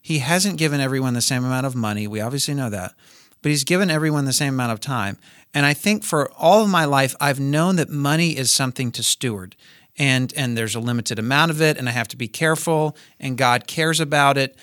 He 0.00 0.20
hasn't 0.20 0.56
given 0.56 0.80
everyone 0.80 1.12
the 1.12 1.20
same 1.20 1.44
amount 1.44 1.66
of 1.66 1.74
money. 1.74 2.06
We 2.08 2.22
obviously 2.22 2.54
know 2.54 2.70
that, 2.70 2.94
but 3.42 3.50
He's 3.50 3.64
given 3.64 3.90
everyone 3.90 4.24
the 4.24 4.32
same 4.32 4.54
amount 4.54 4.72
of 4.72 4.80
time. 4.80 5.18
And 5.54 5.64
I 5.66 5.74
think 5.74 6.04
for 6.04 6.30
all 6.32 6.62
of 6.62 6.68
my 6.70 6.84
life, 6.84 7.14
I've 7.20 7.40
known 7.40 7.76
that 7.76 7.88
money 7.88 8.36
is 8.36 8.50
something 8.50 8.90
to 8.92 9.02
steward. 9.02 9.56
And, 9.98 10.32
and 10.36 10.56
there's 10.56 10.74
a 10.76 10.80
limited 10.80 11.18
amount 11.18 11.50
of 11.50 11.60
it, 11.60 11.76
and 11.76 11.88
I 11.88 11.92
have 11.92 12.06
to 12.08 12.16
be 12.16 12.28
careful, 12.28 12.96
and 13.18 13.36
God 13.36 13.66
cares 13.66 13.98
about 14.00 14.38
it 14.38 14.56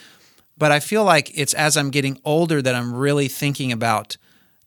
but 0.58 0.72
I 0.72 0.80
feel 0.80 1.04
like 1.04 1.38
it's 1.38 1.54
as 1.54 1.76
I'm 1.76 1.90
getting 1.90 2.18
older 2.24 2.62
that 2.62 2.76
I'm 2.76 2.94
really 2.96 3.28
thinking 3.28 3.72
about 3.74 4.16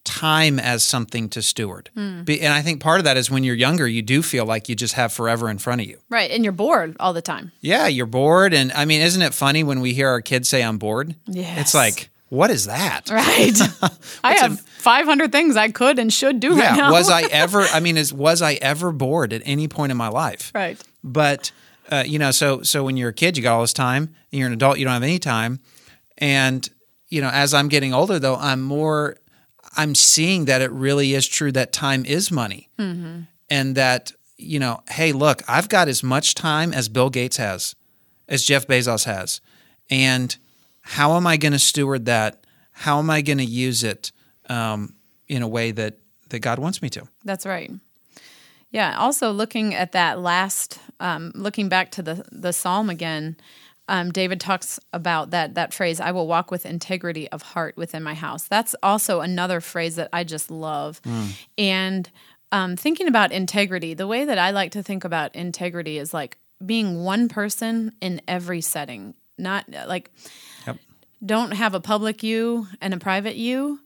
time 0.04 0.58
as 0.58 0.82
something 0.82 1.28
to 1.30 1.42
steward. 1.42 1.90
Hmm. 1.94 2.22
Be- 2.22 2.40
And 2.40 2.52
I 2.52 2.62
think 2.62 2.80
part 2.80 3.00
of 3.00 3.04
that 3.04 3.16
is 3.16 3.30
when 3.30 3.44
you're 3.44 3.54
younger, 3.54 3.86
you 3.86 4.02
do 4.02 4.22
feel 4.22 4.46
like 4.46 4.68
you 4.68 4.74
just 4.74 4.94
have 4.94 5.12
forever 5.12 5.50
in 5.50 5.58
front 5.58 5.80
of 5.80 5.86
you. 5.86 5.98
Right, 6.08 6.30
and 6.30 6.44
you're 6.44 6.52
bored 6.52 6.96
all 7.00 7.12
the 7.12 7.22
time. 7.22 7.52
Yeah, 7.60 7.86
you're 7.88 8.06
bored. 8.06 8.54
And 8.54 8.72
I 8.72 8.84
mean, 8.84 9.00
isn't 9.00 9.20
it 9.22 9.34
funny 9.34 9.62
when 9.64 9.80
we 9.80 9.92
hear 9.92 10.08
our 10.08 10.20
kids 10.20 10.48
say, 10.48 10.62
I'm 10.62 10.78
bored? 10.78 11.14
Yes. 11.26 11.58
It's 11.58 11.74
like, 11.74 12.10
what 12.28 12.50
is 12.50 12.66
that? 12.66 13.08
Right. 13.10 13.52
I 14.24 14.34
have 14.34 14.60
500 14.60 15.32
things 15.32 15.56
I 15.56 15.70
could 15.70 15.98
and 15.98 16.12
should 16.12 16.40
do 16.40 16.50
right 16.50 16.64
Yeah. 16.64 16.76
now. 16.76 16.92
was 16.92 17.08
I 17.10 17.22
ever, 17.30 17.62
I 17.62 17.80
mean, 17.80 17.96
is, 17.96 18.12
was 18.12 18.42
I 18.42 18.54
ever 18.54 18.92
bored 18.92 19.32
at 19.32 19.42
any 19.44 19.68
point 19.68 19.90
in 19.92 19.96
my 19.98 20.08
life? 20.08 20.50
right. 20.54 20.80
but 21.02 21.50
uh, 21.90 22.04
you 22.06 22.18
know 22.18 22.30
so 22.30 22.60
so 22.62 22.84
when 22.84 22.98
you're 22.98 23.08
a 23.08 23.14
kid 23.14 23.34
you 23.38 23.42
got 23.42 23.54
all 23.54 23.62
this 23.62 23.72
time 23.72 24.14
and 24.30 24.38
you're 24.38 24.46
an 24.46 24.52
adult 24.52 24.78
you 24.78 24.84
don't 24.84 24.92
have 24.92 25.02
any 25.02 25.18
time 25.18 25.58
and 26.18 26.68
you 27.08 27.22
know 27.22 27.30
as 27.30 27.54
i'm 27.54 27.66
getting 27.68 27.94
older 27.94 28.18
though 28.18 28.36
i'm 28.36 28.60
more 28.60 29.16
I'm 29.76 29.94
seeing 29.94 30.44
that 30.46 30.60
it 30.60 30.70
really 30.72 31.14
is 31.14 31.26
true 31.28 31.52
that 31.52 31.72
time 31.72 32.04
is 32.04 32.30
money. 32.32 32.68
And 32.78 33.76
that, 33.76 34.12
you 34.36 34.58
know, 34.58 34.80
hey, 34.90 35.12
look, 35.12 35.42
I've 35.46 35.68
got 35.68 35.86
as 35.88 36.02
much 36.02 36.34
time 36.34 36.72
as 36.72 36.88
Bill 36.88 37.10
Gates 37.10 37.36
has, 37.36 37.76
as 38.28 38.44
Jeff 38.44 38.66
Bezos 38.66 39.04
has. 39.04 39.40
And 39.88 40.36
how 40.88 41.16
am 41.16 41.26
I 41.26 41.36
going 41.36 41.52
to 41.52 41.58
steward 41.58 42.06
that? 42.06 42.44
How 42.72 42.98
am 42.98 43.10
I 43.10 43.20
going 43.20 43.38
to 43.38 43.44
use 43.44 43.84
it 43.84 44.10
um, 44.48 44.94
in 45.28 45.42
a 45.42 45.48
way 45.48 45.70
that, 45.70 45.98
that 46.30 46.38
God 46.38 46.58
wants 46.58 46.80
me 46.80 46.88
to? 46.90 47.06
That's 47.24 47.44
right. 47.44 47.70
Yeah. 48.70 48.96
Also, 48.98 49.30
looking 49.30 49.74
at 49.74 49.92
that 49.92 50.18
last, 50.18 50.78
um, 50.98 51.32
looking 51.34 51.68
back 51.68 51.90
to 51.92 52.02
the 52.02 52.24
the 52.32 52.52
psalm 52.52 52.90
again, 52.90 53.36
um, 53.88 54.12
David 54.12 54.40
talks 54.40 54.78
about 54.92 55.30
that 55.30 55.54
that 55.54 55.72
phrase, 55.74 56.00
"I 56.00 56.10
will 56.10 56.26
walk 56.26 56.50
with 56.50 56.66
integrity 56.66 57.28
of 57.30 57.42
heart 57.42 57.76
within 57.76 58.02
my 58.02 58.14
house." 58.14 58.44
That's 58.44 58.74
also 58.82 59.20
another 59.20 59.60
phrase 59.60 59.96
that 59.96 60.08
I 60.12 60.24
just 60.24 60.50
love. 60.50 61.00
And 61.56 62.10
um, 62.52 62.76
thinking 62.76 63.08
about 63.08 63.32
integrity, 63.32 63.94
the 63.94 64.06
way 64.06 64.24
that 64.24 64.38
I 64.38 64.50
like 64.50 64.72
to 64.72 64.82
think 64.82 65.04
about 65.04 65.34
integrity 65.34 65.98
is 65.98 66.12
like 66.12 66.36
being 66.64 67.04
one 67.04 67.28
person 67.28 67.92
in 68.00 68.20
every 68.26 68.60
setting, 68.60 69.14
not 69.36 69.64
like. 69.86 70.10
Don't 71.24 71.52
have 71.52 71.74
a 71.74 71.80
public 71.80 72.22
you 72.22 72.66
and 72.80 72.94
a 72.94 72.98
private 72.98 73.36
you 73.36 73.80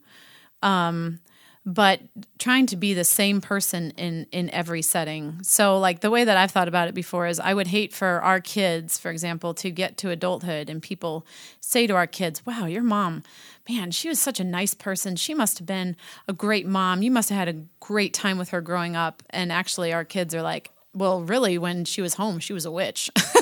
um, 0.62 1.20
but 1.64 2.00
trying 2.38 2.66
to 2.66 2.76
be 2.76 2.92
the 2.92 3.04
same 3.04 3.40
person 3.40 3.92
in 3.92 4.26
in 4.32 4.50
every 4.50 4.82
setting. 4.82 5.38
So 5.42 5.78
like 5.78 6.00
the 6.00 6.10
way 6.10 6.24
that 6.24 6.36
i've 6.36 6.50
thought 6.50 6.68
about 6.68 6.88
it 6.88 6.94
before 6.94 7.26
is 7.26 7.38
i 7.38 7.54
would 7.54 7.68
hate 7.68 7.92
for 7.92 8.20
our 8.22 8.40
kids 8.40 8.98
for 8.98 9.10
example 9.10 9.54
to 9.54 9.70
get 9.70 9.96
to 9.98 10.10
adulthood 10.10 10.68
and 10.68 10.82
people 10.82 11.24
say 11.60 11.86
to 11.86 11.94
our 11.94 12.06
kids 12.06 12.44
wow 12.44 12.66
your 12.66 12.82
mom 12.82 13.22
man 13.68 13.90
she 13.92 14.08
was 14.08 14.20
such 14.20 14.40
a 14.40 14.44
nice 14.44 14.74
person. 14.74 15.14
She 15.14 15.34
must 15.34 15.58
have 15.58 15.66
been 15.66 15.96
a 16.26 16.32
great 16.32 16.66
mom. 16.66 17.02
You 17.02 17.12
must 17.12 17.28
have 17.28 17.38
had 17.38 17.48
a 17.48 17.62
great 17.78 18.12
time 18.12 18.38
with 18.38 18.48
her 18.48 18.60
growing 18.60 18.96
up. 18.96 19.22
And 19.30 19.52
actually 19.52 19.92
our 19.92 20.04
kids 20.04 20.34
are 20.34 20.42
like 20.42 20.70
well 20.94 21.22
really 21.22 21.58
when 21.58 21.84
she 21.84 22.02
was 22.02 22.14
home 22.14 22.38
she 22.38 22.52
was 22.52 22.66
a 22.66 22.70
witch 22.70 23.10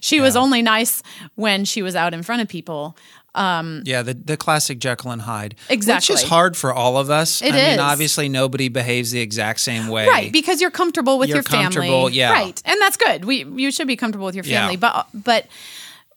she 0.00 0.20
was 0.20 0.36
only 0.36 0.62
nice 0.62 1.02
when 1.34 1.64
she 1.64 1.82
was 1.82 1.94
out 1.96 2.14
in 2.14 2.22
front 2.22 2.42
of 2.42 2.48
people 2.48 2.96
Um, 3.34 3.82
Yeah, 3.84 4.02
the, 4.02 4.14
the 4.14 4.36
classic 4.36 4.78
Jekyll 4.78 5.10
and 5.10 5.20
Hyde. 5.22 5.54
Exactly. 5.68 6.14
Which 6.14 6.22
is 6.22 6.28
hard 6.28 6.56
for 6.56 6.72
all 6.72 6.96
of 6.96 7.10
us. 7.10 7.42
It 7.42 7.52
I 7.54 7.56
mean, 7.56 7.78
obviously, 7.80 8.28
nobody 8.30 8.68
behaves 8.70 9.10
the 9.10 9.20
exact 9.20 9.60
same 9.60 9.88
way. 9.88 10.06
Right, 10.06 10.32
because 10.32 10.60
you're 10.62 10.70
comfortable 10.70 11.18
with 11.18 11.28
You're 11.28 11.36
your 11.38 11.42
family. 11.42 11.64
comfortable, 11.64 12.08
yeah. 12.10 12.32
Right. 12.32 12.62
And 12.64 12.80
that's 12.80 12.96
good. 12.96 13.24
We 13.26 13.44
you 13.44 13.70
should 13.70 13.86
be 13.88 13.96
comfortable 13.96 14.24
with 14.26 14.34
your 14.36 14.44
Yeah. 14.46 14.60
family. 14.62 14.76
But 14.76 15.06
but 15.12 15.46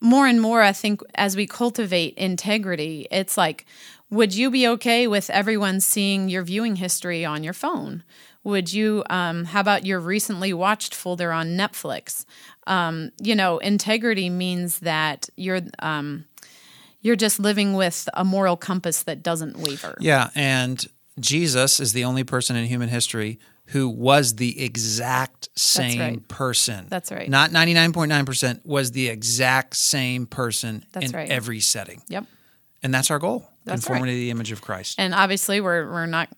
more 0.01 0.27
and 0.27 0.39
more 0.41 0.61
I 0.61 0.71
think 0.71 1.01
as 1.15 1.35
we 1.35 1.45
cultivate 1.45 2.13
integrity, 2.15 3.05
it's 3.11 3.35
like 3.37 3.65
would 4.09 4.33
you 4.33 4.49
be 4.49 4.65
okay 4.67 5.05
with 5.07 5.29
everyone 5.29 5.81
seeing 5.81 6.29
your 6.29 6.43
viewing 6.43 6.77
history 6.77 7.25
on 7.25 7.43
your 7.43 7.53
phone? 7.53 8.03
Would 8.45 8.71
you 8.71 9.03
um, 9.09 9.43
how 9.45 9.59
about 9.59 9.85
your 9.85 9.99
recently 9.99 10.53
watched 10.53 10.95
folder 10.95 11.31
on 11.33 11.57
Netflix? 11.57 12.25
Um, 12.69 13.11
you 13.21 13.35
know, 13.35 13.57
integrity 13.57 14.29
means 14.29 14.79
that 14.79 15.29
you're 15.35 15.61
um, 15.79 16.25
you're 17.01 17.15
just 17.15 17.39
living 17.39 17.73
with 17.73 18.07
a 18.13 18.23
moral 18.23 18.55
compass 18.55 19.03
that 19.03 19.23
doesn't 19.23 19.57
waver. 19.57 19.97
Yeah, 19.99 20.29
and 20.35 20.85
Jesus 21.19 21.79
is 21.79 21.93
the 21.93 22.05
only 22.05 22.23
person 22.23 22.55
in 22.55 22.65
human 22.65 22.89
history 22.89 23.39
who 23.69 23.87
was 23.87 24.35
the 24.35 24.63
exact 24.63 25.49
same 25.55 25.99
right. 25.99 26.27
person. 26.27 26.87
That's 26.89 27.11
right. 27.11 27.29
Not 27.29 27.51
99.9% 27.51 28.65
was 28.65 28.91
the 28.91 29.09
exact 29.09 29.75
same 29.75 30.25
person 30.25 30.83
That's 30.91 31.07
in 31.07 31.11
right. 31.11 31.29
every 31.29 31.59
setting. 31.59 32.01
Yep. 32.07 32.25
And 32.81 32.93
that's 32.93 33.11
our 33.11 33.19
goal. 33.19 33.47
That's 33.65 33.85
conformity 33.85 34.13
to 34.13 34.19
the 34.19 34.29
image 34.31 34.51
of 34.51 34.61
Christ. 34.61 34.95
And 34.97 35.13
obviously, 35.13 35.61
we're 35.61 35.85
we're 35.85 36.07
not 36.07 36.29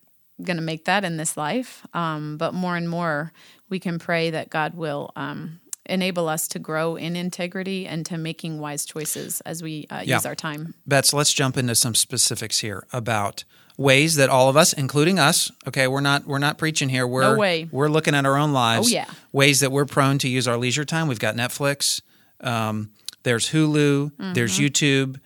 going 0.41 0.57
to 0.57 0.63
make 0.63 0.85
that 0.85 1.05
in 1.05 1.17
this 1.17 1.37
life, 1.37 1.85
um, 1.93 2.37
but 2.37 2.53
more 2.53 2.75
and 2.75 2.89
more, 2.89 3.31
we 3.69 3.79
can 3.79 3.99
pray 3.99 4.31
that 4.31 4.49
God 4.49 4.73
will 4.73 5.11
um, 5.15 5.60
enable 5.85 6.29
us 6.29 6.47
to 6.49 6.59
grow 6.59 6.95
in 6.95 7.15
integrity 7.15 7.87
and 7.87 8.05
to 8.05 8.17
making 8.17 8.59
wise 8.59 8.85
choices 8.85 9.41
as 9.41 9.63
we 9.63 9.87
uh, 9.89 10.01
Yeah. 10.05 10.15
use 10.17 10.25
our 10.25 10.35
time. 10.35 10.73
Bets, 10.85 11.13
let's 11.13 11.33
jump 11.33 11.57
into 11.57 11.75
some 11.75 11.95
specifics 11.95 12.59
here 12.59 12.85
about 12.93 13.43
ways 13.77 14.15
that 14.15 14.29
all 14.29 14.47
of 14.47 14.55
us, 14.55 14.73
including 14.73 15.17
us, 15.17 15.51
okay, 15.67 15.87
we're 15.87 16.01
not 16.01 16.25
we're 16.27 16.37
not 16.37 16.57
preaching 16.57 16.89
here. 16.89 17.07
We're 17.07 17.35
way. 17.37 17.67
we're 17.71 17.89
looking 17.89 18.13
at 18.13 18.25
our 18.25 18.37
own 18.37 18.53
lives. 18.53 18.87
Oh, 18.89 18.91
yeah. 18.93 19.05
Ways 19.31 19.59
that 19.61 19.71
we're 19.71 19.85
prone 19.85 20.17
to 20.19 20.27
use 20.27 20.47
our 20.47 20.57
leisure 20.57 20.85
time. 20.85 21.07
We've 21.07 21.19
got 21.19 21.35
Netflix. 21.35 22.01
Um, 22.41 22.91
there's 23.23 23.49
Hulu. 23.49 24.11
There's 24.33 24.57
Mm-hmm. 24.59 24.65
YouTube. 24.65 25.19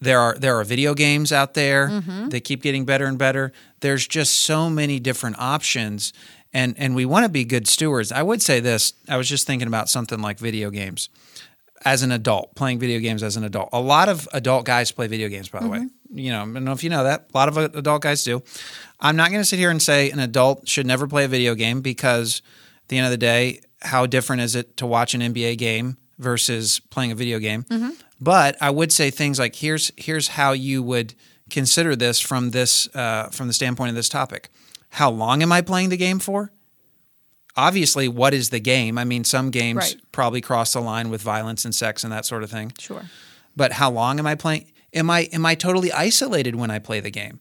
There 0.00 0.20
are 0.20 0.36
there 0.38 0.56
are 0.58 0.64
video 0.64 0.92
games 0.92 1.32
out 1.32 1.54
there. 1.54 1.88
Mm-hmm. 1.88 2.28
They 2.28 2.40
keep 2.40 2.62
getting 2.62 2.84
better 2.84 3.06
and 3.06 3.16
better. 3.16 3.52
There's 3.80 4.06
just 4.06 4.34
so 4.40 4.68
many 4.68 5.00
different 5.00 5.36
options. 5.38 6.12
And, 6.54 6.74
and 6.78 6.94
we 6.94 7.04
want 7.04 7.24
to 7.24 7.28
be 7.28 7.44
good 7.44 7.66
stewards. 7.66 8.12
I 8.12 8.22
would 8.22 8.40
say 8.40 8.60
this. 8.60 8.92
I 9.08 9.16
was 9.16 9.28
just 9.28 9.46
thinking 9.46 9.68
about 9.68 9.88
something 9.88 10.20
like 10.20 10.38
video 10.38 10.70
games 10.70 11.08
as 11.84 12.02
an 12.02 12.12
adult, 12.12 12.54
playing 12.54 12.78
video 12.78 13.00
games 13.00 13.22
as 13.22 13.36
an 13.36 13.44
adult. 13.44 13.68
A 13.72 13.80
lot 13.80 14.08
of 14.08 14.28
adult 14.32 14.64
guys 14.64 14.92
play 14.92 15.06
video 15.06 15.28
games, 15.28 15.48
by 15.48 15.60
the 15.60 15.68
way. 15.68 15.86
You 16.12 16.30
know, 16.30 16.42
I 16.42 16.44
don't 16.44 16.64
know 16.64 16.72
if 16.72 16.84
you 16.84 16.90
know 16.90 17.04
that. 17.04 17.26
A 17.34 17.36
lot 17.36 17.48
of 17.48 17.56
adult 17.56 18.02
guys 18.02 18.22
do. 18.22 18.42
I'm 19.00 19.16
not 19.16 19.30
going 19.30 19.40
to 19.40 19.44
sit 19.44 19.58
here 19.58 19.70
and 19.70 19.82
say 19.82 20.10
an 20.10 20.20
adult 20.20 20.68
should 20.68 20.86
never 20.86 21.06
play 21.06 21.24
a 21.24 21.28
video 21.28 21.54
game 21.54 21.82
because 21.82 22.40
at 22.84 22.88
the 22.88 22.98
end 22.98 23.06
of 23.06 23.10
the 23.10 23.18
day, 23.18 23.60
how 23.82 24.06
different 24.06 24.40
is 24.42 24.54
it 24.54 24.76
to 24.78 24.86
watch 24.86 25.14
an 25.14 25.20
NBA 25.20 25.58
game 25.58 25.98
versus 26.18 26.80
playing 26.80 27.10
a 27.12 27.14
video 27.16 27.38
game? 27.38 27.66
But 28.20 28.56
I 28.62 28.70
would 28.70 28.92
say 28.92 29.10
things 29.10 29.38
like 29.38 29.56
here's 29.56 29.90
here's 29.96 30.28
how 30.28 30.52
you 30.52 30.82
would 30.82 31.14
consider 31.50 31.94
this 31.96 32.20
from 32.20 32.50
this 32.52 32.88
uh, 32.94 33.28
from 33.30 33.48
the 33.48 33.52
standpoint 33.52 33.90
of 33.90 33.96
this 33.96 34.08
topic. 34.08 34.48
How 34.94 35.10
long 35.10 35.42
am 35.42 35.52
I 35.52 35.60
playing 35.60 35.88
the 35.90 35.96
game 35.96 36.18
for? 36.18 36.50
Obviously, 37.56 38.08
what 38.08 38.34
is 38.34 38.50
the 38.50 38.58
game? 38.58 38.98
I 38.98 39.04
mean, 39.04 39.22
some 39.24 39.50
games 39.50 39.76
Right. 39.78 39.96
probably 40.12 40.40
cross 40.40 40.72
the 40.72 40.80
line 40.80 41.08
with 41.08 41.22
violence 41.22 41.64
and 41.64 41.74
sex 41.74 42.02
and 42.02 42.12
that 42.12 42.26
sort 42.26 42.42
of 42.42 42.50
thing. 42.50 42.72
Sure. 42.80 43.02
But 43.56 43.72
how 43.72 43.90
long 43.90 44.18
am 44.18 44.26
I 44.26 44.34
playing? 44.34 44.72
Am 44.92 45.10
I 45.10 45.22
am 45.32 45.46
I 45.46 45.54
totally 45.54 45.92
isolated 45.92 46.56
when 46.56 46.70
I 46.70 46.78
play 46.80 47.00
the 47.00 47.10
game? 47.10 47.40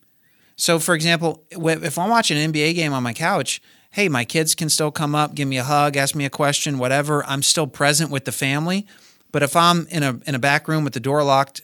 So, 0.56 0.78
for 0.78 0.94
example, 0.94 1.44
if 1.52 1.98
I'm 1.98 2.10
watching 2.10 2.38
an 2.38 2.52
NBA 2.54 2.76
game 2.76 2.94
on 2.94 3.02
my 3.02 3.14
couch, 3.14 3.60
hey, 3.92 4.08
my 4.08 4.24
kids 4.24 4.54
can 4.54 4.70
still 4.70 4.92
come 4.92 5.16
up, 5.16 5.34
give 5.34 5.48
me 5.48 5.58
a 5.58 5.64
hug, 5.64 5.98
ask 5.98 6.14
me 6.14 6.26
a 6.26 6.30
question, 6.30 6.78
whatever. 6.78 7.26
I'm 7.26 7.42
still 7.42 7.66
present 7.66 8.12
with 8.12 8.26
the 8.26 8.32
family. 8.32 8.86
But 9.32 9.42
if 9.42 9.56
I'm 9.56 9.88
in 9.88 10.04
a 10.04 10.20
in 10.28 10.36
a 10.36 10.40
back 10.40 10.68
room 10.68 10.84
with 10.84 10.94
the 10.94 11.00
door 11.00 11.24
locked 11.24 11.62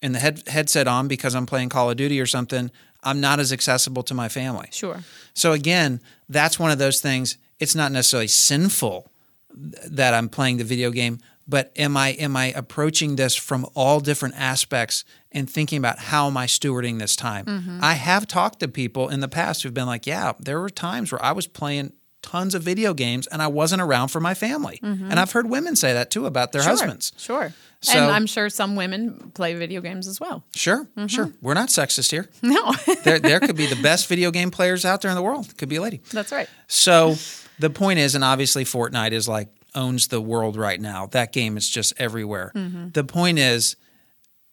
and 0.00 0.14
the 0.14 0.18
head, 0.18 0.42
headset 0.48 0.88
on 0.88 1.06
because 1.06 1.36
I'm 1.36 1.46
playing 1.46 1.68
Call 1.68 1.88
of 1.90 1.96
Duty 1.96 2.20
or 2.20 2.26
something, 2.26 2.72
I'm 3.02 3.20
not 3.20 3.40
as 3.40 3.52
accessible 3.52 4.02
to 4.04 4.14
my 4.14 4.28
family. 4.28 4.68
Sure. 4.72 5.00
So 5.34 5.52
again, 5.52 6.00
that's 6.28 6.58
one 6.58 6.70
of 6.70 6.78
those 6.78 7.00
things. 7.00 7.36
It's 7.58 7.74
not 7.74 7.92
necessarily 7.92 8.28
sinful 8.28 9.10
that 9.54 10.14
I'm 10.14 10.28
playing 10.28 10.56
the 10.58 10.64
video 10.64 10.90
game, 10.90 11.18
but 11.46 11.72
am 11.76 11.96
I 11.96 12.10
am 12.10 12.36
I 12.36 12.46
approaching 12.52 13.16
this 13.16 13.34
from 13.34 13.66
all 13.74 14.00
different 14.00 14.34
aspects 14.38 15.04
and 15.32 15.48
thinking 15.50 15.78
about 15.78 15.98
how 15.98 16.26
am 16.26 16.36
I 16.36 16.46
stewarding 16.46 16.98
this 16.98 17.16
time? 17.16 17.44
Mm-hmm. 17.46 17.80
I 17.82 17.94
have 17.94 18.26
talked 18.26 18.60
to 18.60 18.68
people 18.68 19.08
in 19.08 19.20
the 19.20 19.28
past 19.28 19.62
who've 19.62 19.74
been 19.74 19.86
like, 19.86 20.06
yeah, 20.06 20.32
there 20.38 20.60
were 20.60 20.70
times 20.70 21.12
where 21.12 21.22
I 21.22 21.32
was 21.32 21.46
playing 21.46 21.92
tons 22.22 22.54
of 22.54 22.62
video 22.62 22.94
games 22.94 23.26
and 23.26 23.42
I 23.42 23.48
wasn't 23.48 23.82
around 23.82 24.08
for 24.08 24.20
my 24.20 24.32
family. 24.34 24.78
Mm-hmm. 24.82 25.10
And 25.10 25.18
I've 25.18 25.32
heard 25.32 25.50
women 25.50 25.74
say 25.74 25.92
that 25.92 26.10
too 26.10 26.24
about 26.26 26.52
their 26.52 26.62
Sure. 26.62 26.70
husbands. 26.70 27.12
Sure. 27.18 27.52
So- 27.82 27.98
and 27.98 28.10
I'm 28.10 28.26
sure 28.26 28.48
some 28.48 28.76
women 28.76 29.32
play 29.34 29.54
video 29.54 29.80
games 29.80 30.06
as 30.06 30.20
well. 30.20 30.44
Sure, 30.54 30.84
mm-hmm. 30.96 31.06
sure. 31.06 31.32
We're 31.40 31.54
not 31.54 31.68
sexist 31.68 32.10
here. 32.10 32.28
No, 32.42 32.72
there, 33.04 33.18
there 33.18 33.40
could 33.40 33.56
be 33.56 33.66
the 33.66 33.80
best 33.82 34.08
video 34.08 34.30
game 34.30 34.50
players 34.50 34.84
out 34.84 35.00
there 35.00 35.10
in 35.10 35.16
the 35.16 35.22
world. 35.22 35.56
Could 35.58 35.68
be 35.68 35.76
a 35.76 35.80
lady. 35.82 36.00
that's 36.12 36.32
right. 36.32 36.48
So 36.68 37.16
the 37.58 37.70
point 37.70 37.98
is, 37.98 38.14
and 38.14 38.22
obviously 38.24 38.64
Fortnite 38.64 39.12
is 39.12 39.28
like 39.28 39.48
owns 39.74 40.08
the 40.08 40.20
world 40.20 40.56
right 40.56 40.80
now. 40.80 41.06
That 41.06 41.32
game 41.32 41.56
is 41.56 41.68
just 41.68 41.92
everywhere. 41.98 42.52
Mm-hmm. 42.54 42.90
The 42.90 43.04
point 43.04 43.38
is, 43.38 43.76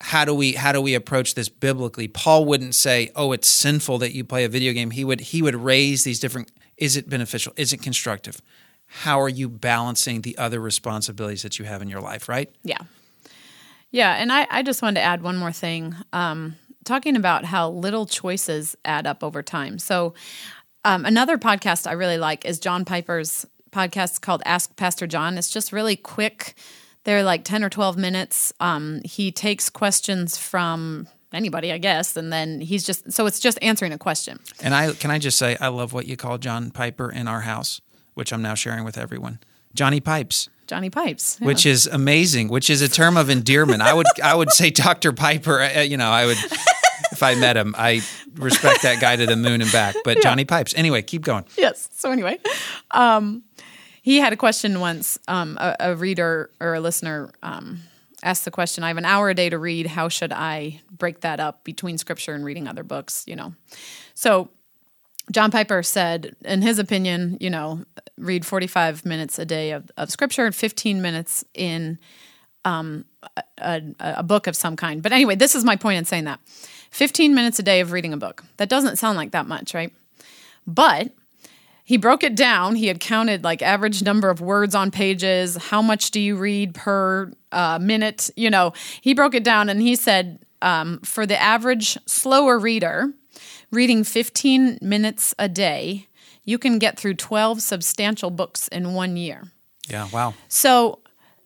how 0.01 0.23
do 0.25 0.33
we 0.33 0.53
how 0.53 0.71
do 0.71 0.81
we 0.81 0.95
approach 0.95 1.35
this 1.35 1.49
biblically? 1.49 2.07
Paul 2.07 2.45
wouldn't 2.45 2.73
say, 2.75 3.11
"Oh, 3.15 3.31
it's 3.31 3.49
sinful 3.49 3.97
that 3.99 4.13
you 4.13 4.23
play 4.23 4.45
a 4.45 4.49
video 4.49 4.71
game." 4.73 4.91
He 4.91 5.03
would 5.03 5.19
he 5.19 5.41
would 5.41 5.55
raise 5.55 6.03
these 6.03 6.19
different. 6.19 6.51
Is 6.77 6.95
it 6.95 7.09
beneficial? 7.09 7.53
Is 7.57 7.73
it 7.73 7.81
constructive? 7.81 8.41
How 8.87 9.19
are 9.19 9.29
you 9.29 9.49
balancing 9.49 10.21
the 10.21 10.37
other 10.37 10.59
responsibilities 10.59 11.43
that 11.43 11.59
you 11.59 11.65
have 11.65 11.81
in 11.81 11.89
your 11.89 12.01
life? 12.01 12.29
Right? 12.29 12.49
Yeah. 12.63 12.77
Yeah. 13.91 14.13
And 14.13 14.31
I, 14.31 14.47
I 14.49 14.63
just 14.63 14.81
wanted 14.81 14.99
to 14.99 15.05
add 15.05 15.21
one 15.21 15.37
more 15.37 15.51
thing 15.51 15.95
um, 16.13 16.55
talking 16.85 17.15
about 17.15 17.45
how 17.45 17.69
little 17.69 18.05
choices 18.05 18.75
add 18.85 19.07
up 19.07 19.23
over 19.23 19.41
time. 19.41 19.79
So, 19.79 20.13
um, 20.85 21.05
another 21.05 21.37
podcast 21.37 21.87
I 21.87 21.91
really 21.93 22.17
like 22.17 22.45
is 22.45 22.57
John 22.57 22.85
Piper's 22.85 23.45
podcast 23.71 24.21
called 24.21 24.41
Ask 24.45 24.75
Pastor 24.77 25.07
John. 25.07 25.37
It's 25.37 25.49
just 25.49 25.73
really 25.73 25.95
quick. 25.95 26.55
They're 27.03 27.23
like 27.23 27.43
10 27.43 27.63
or 27.63 27.69
12 27.69 27.97
minutes. 27.97 28.53
Um, 28.59 29.01
he 29.03 29.31
takes 29.31 29.69
questions 29.69 30.37
from 30.37 31.07
anybody, 31.33 31.71
I 31.71 31.77
guess, 31.77 32.15
and 32.15 32.31
then 32.31 32.61
he's 32.61 32.83
just, 32.83 33.11
so 33.11 33.25
it's 33.25 33.39
just 33.39 33.57
answering 33.61 33.91
a 33.91 33.97
question. 33.97 34.39
And 34.61 34.73
I 34.73 34.93
can 34.93 35.11
I 35.11 35.19
just 35.19 35.37
say 35.37 35.57
I 35.59 35.67
love 35.67 35.93
what 35.93 36.07
you 36.07 36.17
call 36.17 36.37
John 36.37 36.71
Piper 36.71 37.11
in 37.11 37.27
our 37.27 37.41
house, 37.41 37.81
which 38.13 38.31
I'm 38.33 38.41
now 38.41 38.55
sharing 38.55 38.83
with 38.83 38.97
everyone. 38.97 39.39
Johnny 39.73 39.99
Pipes. 39.99 40.49
Johnny 40.69 40.89
Pipes. 40.89 41.37
yeah. 41.41 41.47
which 41.47 41.65
is 41.65 41.87
amazing. 41.87 42.47
Which 42.47 42.69
is 42.69 42.81
a 42.81 42.87
term 42.87 43.17
of 43.17 43.29
endearment. 43.29 43.81
I 43.81 43.93
would 43.93 44.07
I 44.23 44.33
would 44.35 44.51
say 44.51 44.69
Dr. 44.69 45.11
Piper. 45.11 45.59
uh, 45.61 45.81
You 45.81 45.97
know, 45.97 46.09
I 46.09 46.25
would 46.27 46.37
if 47.11 47.21
I 47.23 47.35
met 47.35 47.57
him. 47.57 47.75
I 47.77 48.01
respect 48.35 48.83
that 48.83 49.01
guy 49.01 49.15
to 49.17 49.25
the 49.25 49.35
moon 49.35 49.61
and 49.61 49.71
back. 49.71 49.95
But 50.05 50.21
Johnny 50.21 50.45
Pipes. 50.45 50.73
Anyway, 50.77 51.01
keep 51.01 51.23
going. 51.23 51.43
yes. 51.57 51.89
So 51.97 52.11
anyway, 52.11 52.37
um, 52.91 53.43
he 54.01 54.17
had 54.19 54.31
a 54.31 54.37
question 54.37 54.79
once. 54.79 55.17
Um, 55.27 55.57
a, 55.59 55.75
a 55.79 55.95
reader 55.95 56.49
or 56.61 56.75
a 56.75 56.79
listener 56.79 57.31
um, 57.43 57.79
asked 58.23 58.45
the 58.45 58.51
question: 58.51 58.83
"I 58.83 58.87
have 58.89 58.97
an 58.97 59.05
hour 59.05 59.29
a 59.29 59.33
day 59.35 59.49
to 59.49 59.57
read. 59.57 59.87
How 59.87 60.07
should 60.09 60.31
I 60.31 60.81
break 60.91 61.21
that 61.21 61.39
up 61.39 61.63
between 61.63 61.97
scripture 61.97 62.33
and 62.33 62.45
reading 62.45 62.67
other 62.67 62.83
books?" 62.83 63.23
You 63.27 63.35
know, 63.35 63.53
so 64.13 64.49
John 65.31 65.51
Piper 65.51 65.83
said, 65.83 66.35
in 66.43 66.61
his 66.61 66.79
opinion, 66.79 67.37
you 67.39 67.49
know, 67.49 67.83
read 68.17 68.45
45 68.45 69.05
minutes 69.05 69.37
a 69.37 69.45
day 69.45 69.71
of, 69.71 69.91
of 69.97 70.09
scripture 70.09 70.45
and 70.45 70.55
15 70.55 71.01
minutes 71.01 71.43
in 71.53 71.99
um, 72.65 73.05
a, 73.57 73.81
a, 73.99 74.23
book 74.23 74.47
of 74.47 74.55
some 74.55 74.75
kind. 74.75 75.01
But 75.01 75.11
anyway, 75.11 75.35
this 75.35 75.55
is 75.55 75.63
my 75.63 75.75
point 75.75 75.97
in 75.99 76.05
saying 76.05 76.25
that 76.25 76.39
15 76.91 77.33
minutes 77.33 77.59
a 77.59 77.63
day 77.63 77.79
of 77.79 77.91
reading 77.91 78.11
a 78.11 78.17
book. 78.17 78.43
That 78.57 78.69
doesn't 78.69 78.97
sound 78.97 79.17
like 79.17 79.31
that 79.31 79.47
much, 79.47 79.73
right? 79.73 79.93
But 80.67 81.11
he 81.83 81.97
broke 81.97 82.23
it 82.23 82.35
down. 82.35 82.75
He 82.75 82.87
had 82.87 82.99
counted 82.99 83.43
like 83.43 83.61
average 83.61 84.03
number 84.03 84.29
of 84.29 84.41
words 84.41 84.75
on 84.75 84.91
pages. 84.91 85.55
How 85.55 85.81
much 85.81 86.11
do 86.11 86.19
you 86.19 86.35
read 86.35 86.75
per 86.75 87.31
uh, 87.51 87.79
minute? 87.79 88.29
You 88.35 88.49
know, 88.49 88.73
he 89.01 89.13
broke 89.13 89.33
it 89.33 89.43
down 89.43 89.69
and 89.69 89.81
he 89.81 89.95
said 89.95 90.39
um, 90.61 90.99
for 90.99 91.25
the 91.25 91.41
average 91.41 91.97
slower 92.05 92.59
reader, 92.59 93.11
reading 93.71 94.03
15 94.03 94.79
minutes 94.81 95.35
a 95.37 95.47
day, 95.47 96.07
you 96.43 96.57
can 96.57 96.79
get 96.79 96.99
through 96.99 97.15
12 97.15 97.61
substantial 97.61 98.29
books 98.29 98.67
in 98.69 98.93
one 98.93 99.17
year. 99.17 99.43
Yeah, 99.87 100.07
wow. 100.11 100.33
So 100.47 100.99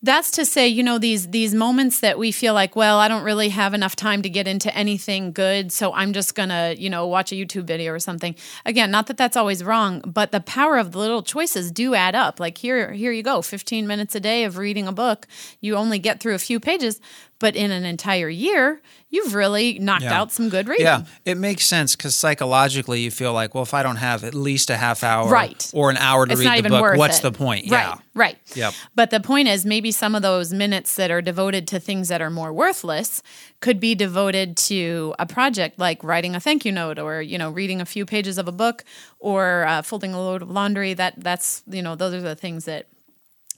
that's 0.03 0.31
to 0.31 0.45
say, 0.45 0.67
you 0.67 0.83
know, 0.83 0.97
these 0.97 1.29
these 1.29 1.53
moments 1.53 2.01
that 2.01 2.19
we 2.19 2.33
feel 2.33 2.53
like, 2.53 2.75
well, 2.75 2.99
I 2.99 3.07
don't 3.07 3.23
really 3.23 3.47
have 3.49 3.73
enough 3.73 3.95
time 3.95 4.21
to 4.23 4.29
get 4.29 4.49
into 4.49 4.75
anything 4.75 5.31
good, 5.31 5.71
so 5.71 5.93
I'm 5.93 6.11
just 6.11 6.35
gonna, 6.35 6.75
you 6.77 6.89
know, 6.89 7.07
watch 7.07 7.31
a 7.31 7.35
YouTube 7.35 7.63
video 7.63 7.93
or 7.93 7.99
something. 7.99 8.35
Again, 8.65 8.91
not 8.91 9.07
that 9.07 9.15
that's 9.15 9.37
always 9.37 9.63
wrong, 9.63 10.01
but 10.05 10.33
the 10.33 10.41
power 10.41 10.77
of 10.77 10.91
the 10.91 10.99
little 10.99 11.23
choices 11.23 11.71
do 11.71 11.95
add 11.95 12.15
up. 12.15 12.41
Like 12.41 12.57
here, 12.57 12.91
here 12.91 13.13
you 13.13 13.23
go, 13.23 13.41
15 13.41 13.87
minutes 13.87 14.13
a 14.13 14.19
day 14.19 14.43
of 14.43 14.57
reading 14.57 14.87
a 14.87 14.91
book. 14.91 15.25
You 15.61 15.77
only 15.77 15.99
get 15.99 16.19
through 16.19 16.35
a 16.35 16.39
few 16.39 16.59
pages, 16.59 16.99
but 17.39 17.55
in 17.55 17.71
an 17.71 17.85
entire 17.85 18.29
year, 18.29 18.81
you've 19.09 19.35
really 19.35 19.77
knocked 19.79 20.03
Yeah. 20.03 20.19
out 20.19 20.31
some 20.31 20.49
good 20.49 20.67
reading. 20.67 20.85
Yeah, 20.85 21.03
it 21.25 21.37
makes 21.37 21.65
sense 21.65 21.95
because 21.95 22.15
psychologically 22.15 23.01
you 23.01 23.11
feel 23.11 23.33
like, 23.33 23.53
well, 23.53 23.63
if 23.63 23.73
I 23.73 23.83
don't 23.83 23.97
have 23.97 24.23
at 24.23 24.33
least 24.33 24.69
a 24.69 24.77
half 24.77 25.03
hour 25.03 25.29
Right. 25.29 25.69
or 25.73 25.89
an 25.89 25.97
hour 25.97 26.25
to 26.25 26.31
It's 26.31 26.41
read 26.43 26.63
the 26.63 26.69
book, 26.69 26.95
what's 26.97 27.19
it. 27.19 27.21
the 27.23 27.31
point? 27.31 27.69
Right, 27.69 27.83
Yeah. 27.85 27.95
right. 28.15 28.37
Yep. 28.55 28.73
But 28.95 29.09
the 29.11 29.19
point 29.19 29.49
is, 29.49 29.65
maybe 29.65 29.91
some 29.91 30.15
of 30.15 30.21
those 30.21 30.53
minutes 30.53 30.95
that 30.95 31.11
are 31.11 31.21
devoted 31.21 31.67
to 31.69 31.79
things 31.79 32.07
that 32.07 32.21
are 32.21 32.29
more 32.29 32.53
worthless 32.53 33.21
could 33.59 33.79
be 33.79 33.93
devoted 33.93 34.55
to 34.57 35.13
a 35.19 35.25
project 35.25 35.77
like 35.79 36.03
writing 36.03 36.35
a 36.35 36.39
thank 36.39 36.65
you 36.65 36.71
note, 36.71 36.97
or 36.97 37.21
you 37.21 37.37
know, 37.37 37.49
reading 37.49 37.81
a 37.81 37.85
few 37.85 38.05
pages 38.05 38.37
of 38.37 38.47
a 38.47 38.51
book, 38.51 38.83
or 39.19 39.65
uh, 39.67 39.81
folding 39.81 40.13
a 40.13 40.19
load 40.19 40.41
of 40.41 40.49
laundry. 40.49 40.93
That 40.93 41.15
that's 41.17 41.61
you 41.69 41.81
know, 41.81 41.95
those 41.95 42.13
are 42.13 42.21
the 42.21 42.35
things 42.35 42.65
that 42.65 42.87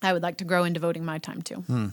I 0.05 0.13
would 0.13 0.23
like 0.23 0.37
to 0.37 0.45
grow 0.45 0.63
in 0.63 0.73
devoting 0.73 1.03
my 1.03 1.17
time 1.17 1.41
to. 1.43 1.55
Uh, 1.67 1.91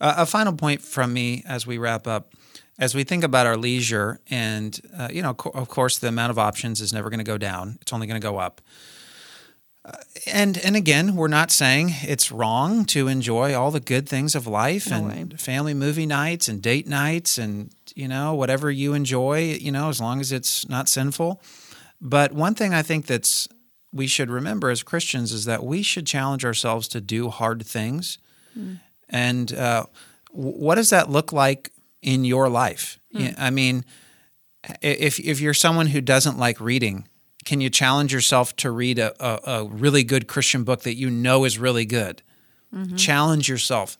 a 0.00 0.26
final 0.26 0.52
point 0.52 0.80
from 0.80 1.12
me 1.12 1.42
as 1.46 1.66
we 1.66 1.78
wrap 1.78 2.06
up. 2.06 2.32
As 2.78 2.94
we 2.94 3.02
think 3.02 3.24
about 3.24 3.44
our 3.46 3.56
leisure, 3.56 4.20
and 4.30 4.80
uh, 4.96 5.08
you 5.10 5.20
know, 5.20 5.34
co- 5.34 5.50
of 5.50 5.68
course, 5.68 5.98
the 5.98 6.06
amount 6.08 6.30
of 6.30 6.38
options 6.38 6.80
is 6.80 6.92
never 6.92 7.10
going 7.10 7.18
to 7.18 7.24
go 7.24 7.36
down; 7.36 7.76
it's 7.82 7.92
only 7.92 8.06
going 8.06 8.20
to 8.20 8.24
go 8.24 8.38
up. 8.38 8.60
Uh, 9.84 9.92
and 10.32 10.56
and 10.58 10.76
again, 10.76 11.16
we're 11.16 11.26
not 11.26 11.50
saying 11.50 11.90
it's 12.02 12.30
wrong 12.30 12.84
to 12.84 13.08
enjoy 13.08 13.52
all 13.52 13.72
the 13.72 13.80
good 13.80 14.08
things 14.08 14.36
of 14.36 14.46
life 14.46 14.92
and 14.92 15.08
way. 15.08 15.36
family 15.38 15.74
movie 15.74 16.06
nights 16.06 16.48
and 16.48 16.62
date 16.62 16.86
nights 16.86 17.36
and 17.36 17.70
you 17.96 18.06
know 18.06 18.34
whatever 18.34 18.70
you 18.70 18.94
enjoy. 18.94 19.58
You 19.60 19.72
know, 19.72 19.88
as 19.88 20.00
long 20.00 20.20
as 20.20 20.30
it's 20.30 20.68
not 20.68 20.88
sinful. 20.88 21.42
But 22.00 22.32
one 22.32 22.54
thing 22.54 22.72
I 22.74 22.82
think 22.82 23.06
that's 23.06 23.48
we 23.92 24.06
should 24.06 24.30
remember 24.30 24.70
as 24.70 24.82
Christians 24.82 25.32
is 25.32 25.44
that 25.46 25.64
we 25.64 25.82
should 25.82 26.06
challenge 26.06 26.44
ourselves 26.44 26.88
to 26.88 27.00
do 27.00 27.28
hard 27.30 27.64
things. 27.64 28.18
Hmm. 28.54 28.74
And 29.08 29.52
uh, 29.54 29.86
what 30.30 30.74
does 30.74 30.90
that 30.90 31.10
look 31.10 31.32
like 31.32 31.72
in 32.02 32.24
your 32.24 32.48
life? 32.48 32.98
Hmm. 33.12 33.20
Yeah, 33.20 33.34
I 33.38 33.50
mean, 33.50 33.84
if 34.82 35.18
if 35.18 35.40
you're 35.40 35.54
someone 35.54 35.86
who 35.88 36.00
doesn't 36.00 36.38
like 36.38 36.60
reading, 36.60 37.08
can 37.44 37.60
you 37.60 37.70
challenge 37.70 38.12
yourself 38.12 38.54
to 38.56 38.70
read 38.70 38.98
a, 38.98 39.14
a, 39.24 39.60
a 39.60 39.64
really 39.64 40.04
good 40.04 40.26
Christian 40.26 40.64
book 40.64 40.82
that 40.82 40.96
you 40.96 41.08
know 41.08 41.44
is 41.44 41.58
really 41.58 41.86
good? 41.86 42.22
Mm-hmm. 42.74 42.96
Challenge 42.96 43.48
yourself, 43.48 43.96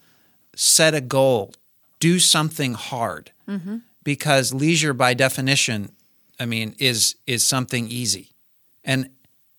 set 0.54 0.94
a 0.94 1.00
goal, 1.00 1.54
do 2.00 2.18
something 2.18 2.74
hard, 2.74 3.32
mm-hmm. 3.48 3.78
because 4.04 4.52
leisure, 4.52 4.92
by 4.92 5.14
definition, 5.14 5.92
I 6.38 6.44
mean, 6.44 6.74
is 6.78 7.16
is 7.26 7.42
something 7.42 7.88
easy, 7.88 8.32
and 8.84 9.08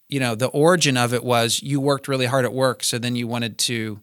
you 0.10 0.20
know 0.20 0.36
the 0.36 0.48
origin 0.48 0.98
of 0.98 1.14
it 1.14 1.24
was 1.24 1.62
you 1.64 1.80
worked 1.80 2.08
really 2.08 2.26
hard 2.26 2.44
at 2.44 2.54
work, 2.54 2.84
so 2.84 2.98
then 2.98 3.16
you 3.16 3.28
wanted 3.28 3.58
to 3.60 4.00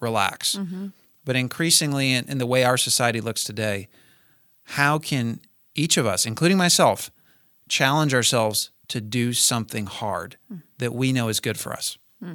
relax. 0.00 0.56
Mm-hmm. 0.56 0.88
But 1.24 1.36
increasingly, 1.36 2.12
in, 2.12 2.28
in 2.28 2.38
the 2.38 2.46
way 2.46 2.64
our 2.64 2.76
society 2.76 3.20
looks 3.20 3.42
today, 3.42 3.88
how 4.64 4.98
can 4.98 5.40
each 5.74 5.96
of 5.96 6.06
us, 6.06 6.26
including 6.26 6.56
myself, 6.56 7.10
challenge 7.68 8.14
ourselves 8.14 8.70
to 8.88 9.00
do 9.00 9.32
something 9.32 9.86
hard 9.86 10.36
hmm. 10.48 10.58
that 10.78 10.94
we 10.94 11.12
know 11.12 11.28
is 11.28 11.40
good 11.40 11.58
for 11.58 11.72
us? 11.72 11.98
Hmm. 12.22 12.34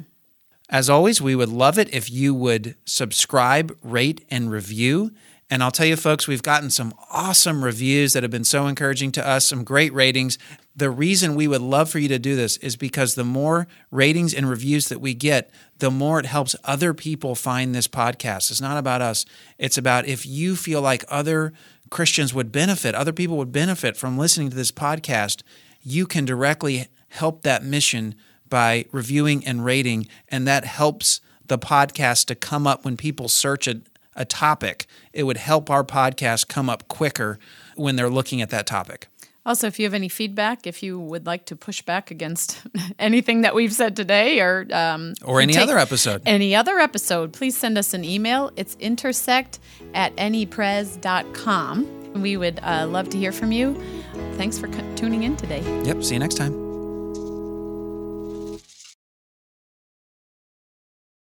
As 0.68 0.88
always, 0.88 1.20
we 1.20 1.34
would 1.34 1.48
love 1.48 1.78
it 1.78 1.92
if 1.92 2.10
you 2.10 2.34
would 2.34 2.76
subscribe, 2.84 3.76
rate, 3.82 4.24
and 4.30 4.50
review. 4.50 5.12
And 5.50 5.62
I'll 5.62 5.70
tell 5.70 5.86
you, 5.86 5.96
folks, 5.96 6.26
we've 6.26 6.42
gotten 6.42 6.70
some 6.70 6.94
awesome 7.10 7.62
reviews 7.62 8.14
that 8.14 8.22
have 8.22 8.30
been 8.30 8.44
so 8.44 8.66
encouraging 8.66 9.12
to 9.12 9.26
us, 9.26 9.46
some 9.46 9.64
great 9.64 9.92
ratings. 9.92 10.38
The 10.74 10.90
reason 10.90 11.34
we 11.34 11.48
would 11.48 11.60
love 11.60 11.90
for 11.90 11.98
you 11.98 12.08
to 12.08 12.18
do 12.18 12.34
this 12.34 12.56
is 12.58 12.76
because 12.76 13.14
the 13.14 13.24
more 13.24 13.66
ratings 13.90 14.32
and 14.32 14.48
reviews 14.48 14.88
that 14.88 15.02
we 15.02 15.12
get, 15.12 15.50
the 15.78 15.90
more 15.90 16.18
it 16.18 16.26
helps 16.26 16.56
other 16.64 16.94
people 16.94 17.34
find 17.34 17.74
this 17.74 17.88
podcast. 17.88 18.50
It's 18.50 18.60
not 18.60 18.78
about 18.78 19.02
us, 19.02 19.26
it's 19.58 19.76
about 19.76 20.06
if 20.06 20.24
you 20.24 20.56
feel 20.56 20.80
like 20.80 21.04
other 21.08 21.52
Christians 21.90 22.32
would 22.32 22.50
benefit, 22.50 22.94
other 22.94 23.12
people 23.12 23.36
would 23.36 23.52
benefit 23.52 23.98
from 23.98 24.16
listening 24.16 24.48
to 24.48 24.56
this 24.56 24.72
podcast, 24.72 25.42
you 25.82 26.06
can 26.06 26.24
directly 26.24 26.86
help 27.08 27.42
that 27.42 27.62
mission 27.62 28.14
by 28.48 28.86
reviewing 28.92 29.46
and 29.46 29.64
rating, 29.64 30.06
and 30.28 30.48
that 30.48 30.64
helps 30.64 31.20
the 31.46 31.58
podcast 31.58 32.26
to 32.26 32.34
come 32.34 32.66
up 32.66 32.84
when 32.84 32.96
people 32.96 33.28
search 33.28 33.68
a, 33.68 33.82
a 34.16 34.24
topic. 34.24 34.86
It 35.12 35.24
would 35.24 35.36
help 35.36 35.68
our 35.68 35.84
podcast 35.84 36.48
come 36.48 36.70
up 36.70 36.88
quicker 36.88 37.38
when 37.76 37.96
they're 37.96 38.08
looking 38.08 38.40
at 38.40 38.50
that 38.50 38.66
topic. 38.66 39.08
Also, 39.44 39.66
if 39.66 39.78
you 39.78 39.86
have 39.86 39.94
any 39.94 40.08
feedback, 40.08 40.66
if 40.66 40.82
you 40.82 40.98
would 41.00 41.26
like 41.26 41.46
to 41.46 41.56
push 41.56 41.82
back 41.82 42.10
against 42.10 42.62
anything 42.98 43.42
that 43.42 43.54
we've 43.54 43.72
said 43.72 43.96
today, 43.96 44.40
or 44.40 44.66
um, 44.72 45.14
Or 45.24 45.40
any 45.40 45.56
other 45.58 45.78
episode. 45.78 46.22
any 46.26 46.54
other 46.54 46.78
episode, 46.78 47.32
please 47.32 47.56
send 47.56 47.76
us 47.76 47.92
an 47.94 48.04
email. 48.04 48.50
It's 48.56 48.76
intersect 48.78 49.58
at 49.94 50.12
anypres.com. 50.16 52.22
We 52.22 52.36
would 52.36 52.60
uh, 52.62 52.86
love 52.88 53.08
to 53.10 53.18
hear 53.18 53.32
from 53.32 53.52
you. 53.52 53.74
Thanks 54.36 54.58
for 54.58 54.68
tuning 54.96 55.22
in 55.24 55.36
today. 55.36 55.62
Yep. 55.84 56.04
See 56.04 56.14
you 56.14 56.20
next 56.20 56.36
time. 56.36 56.71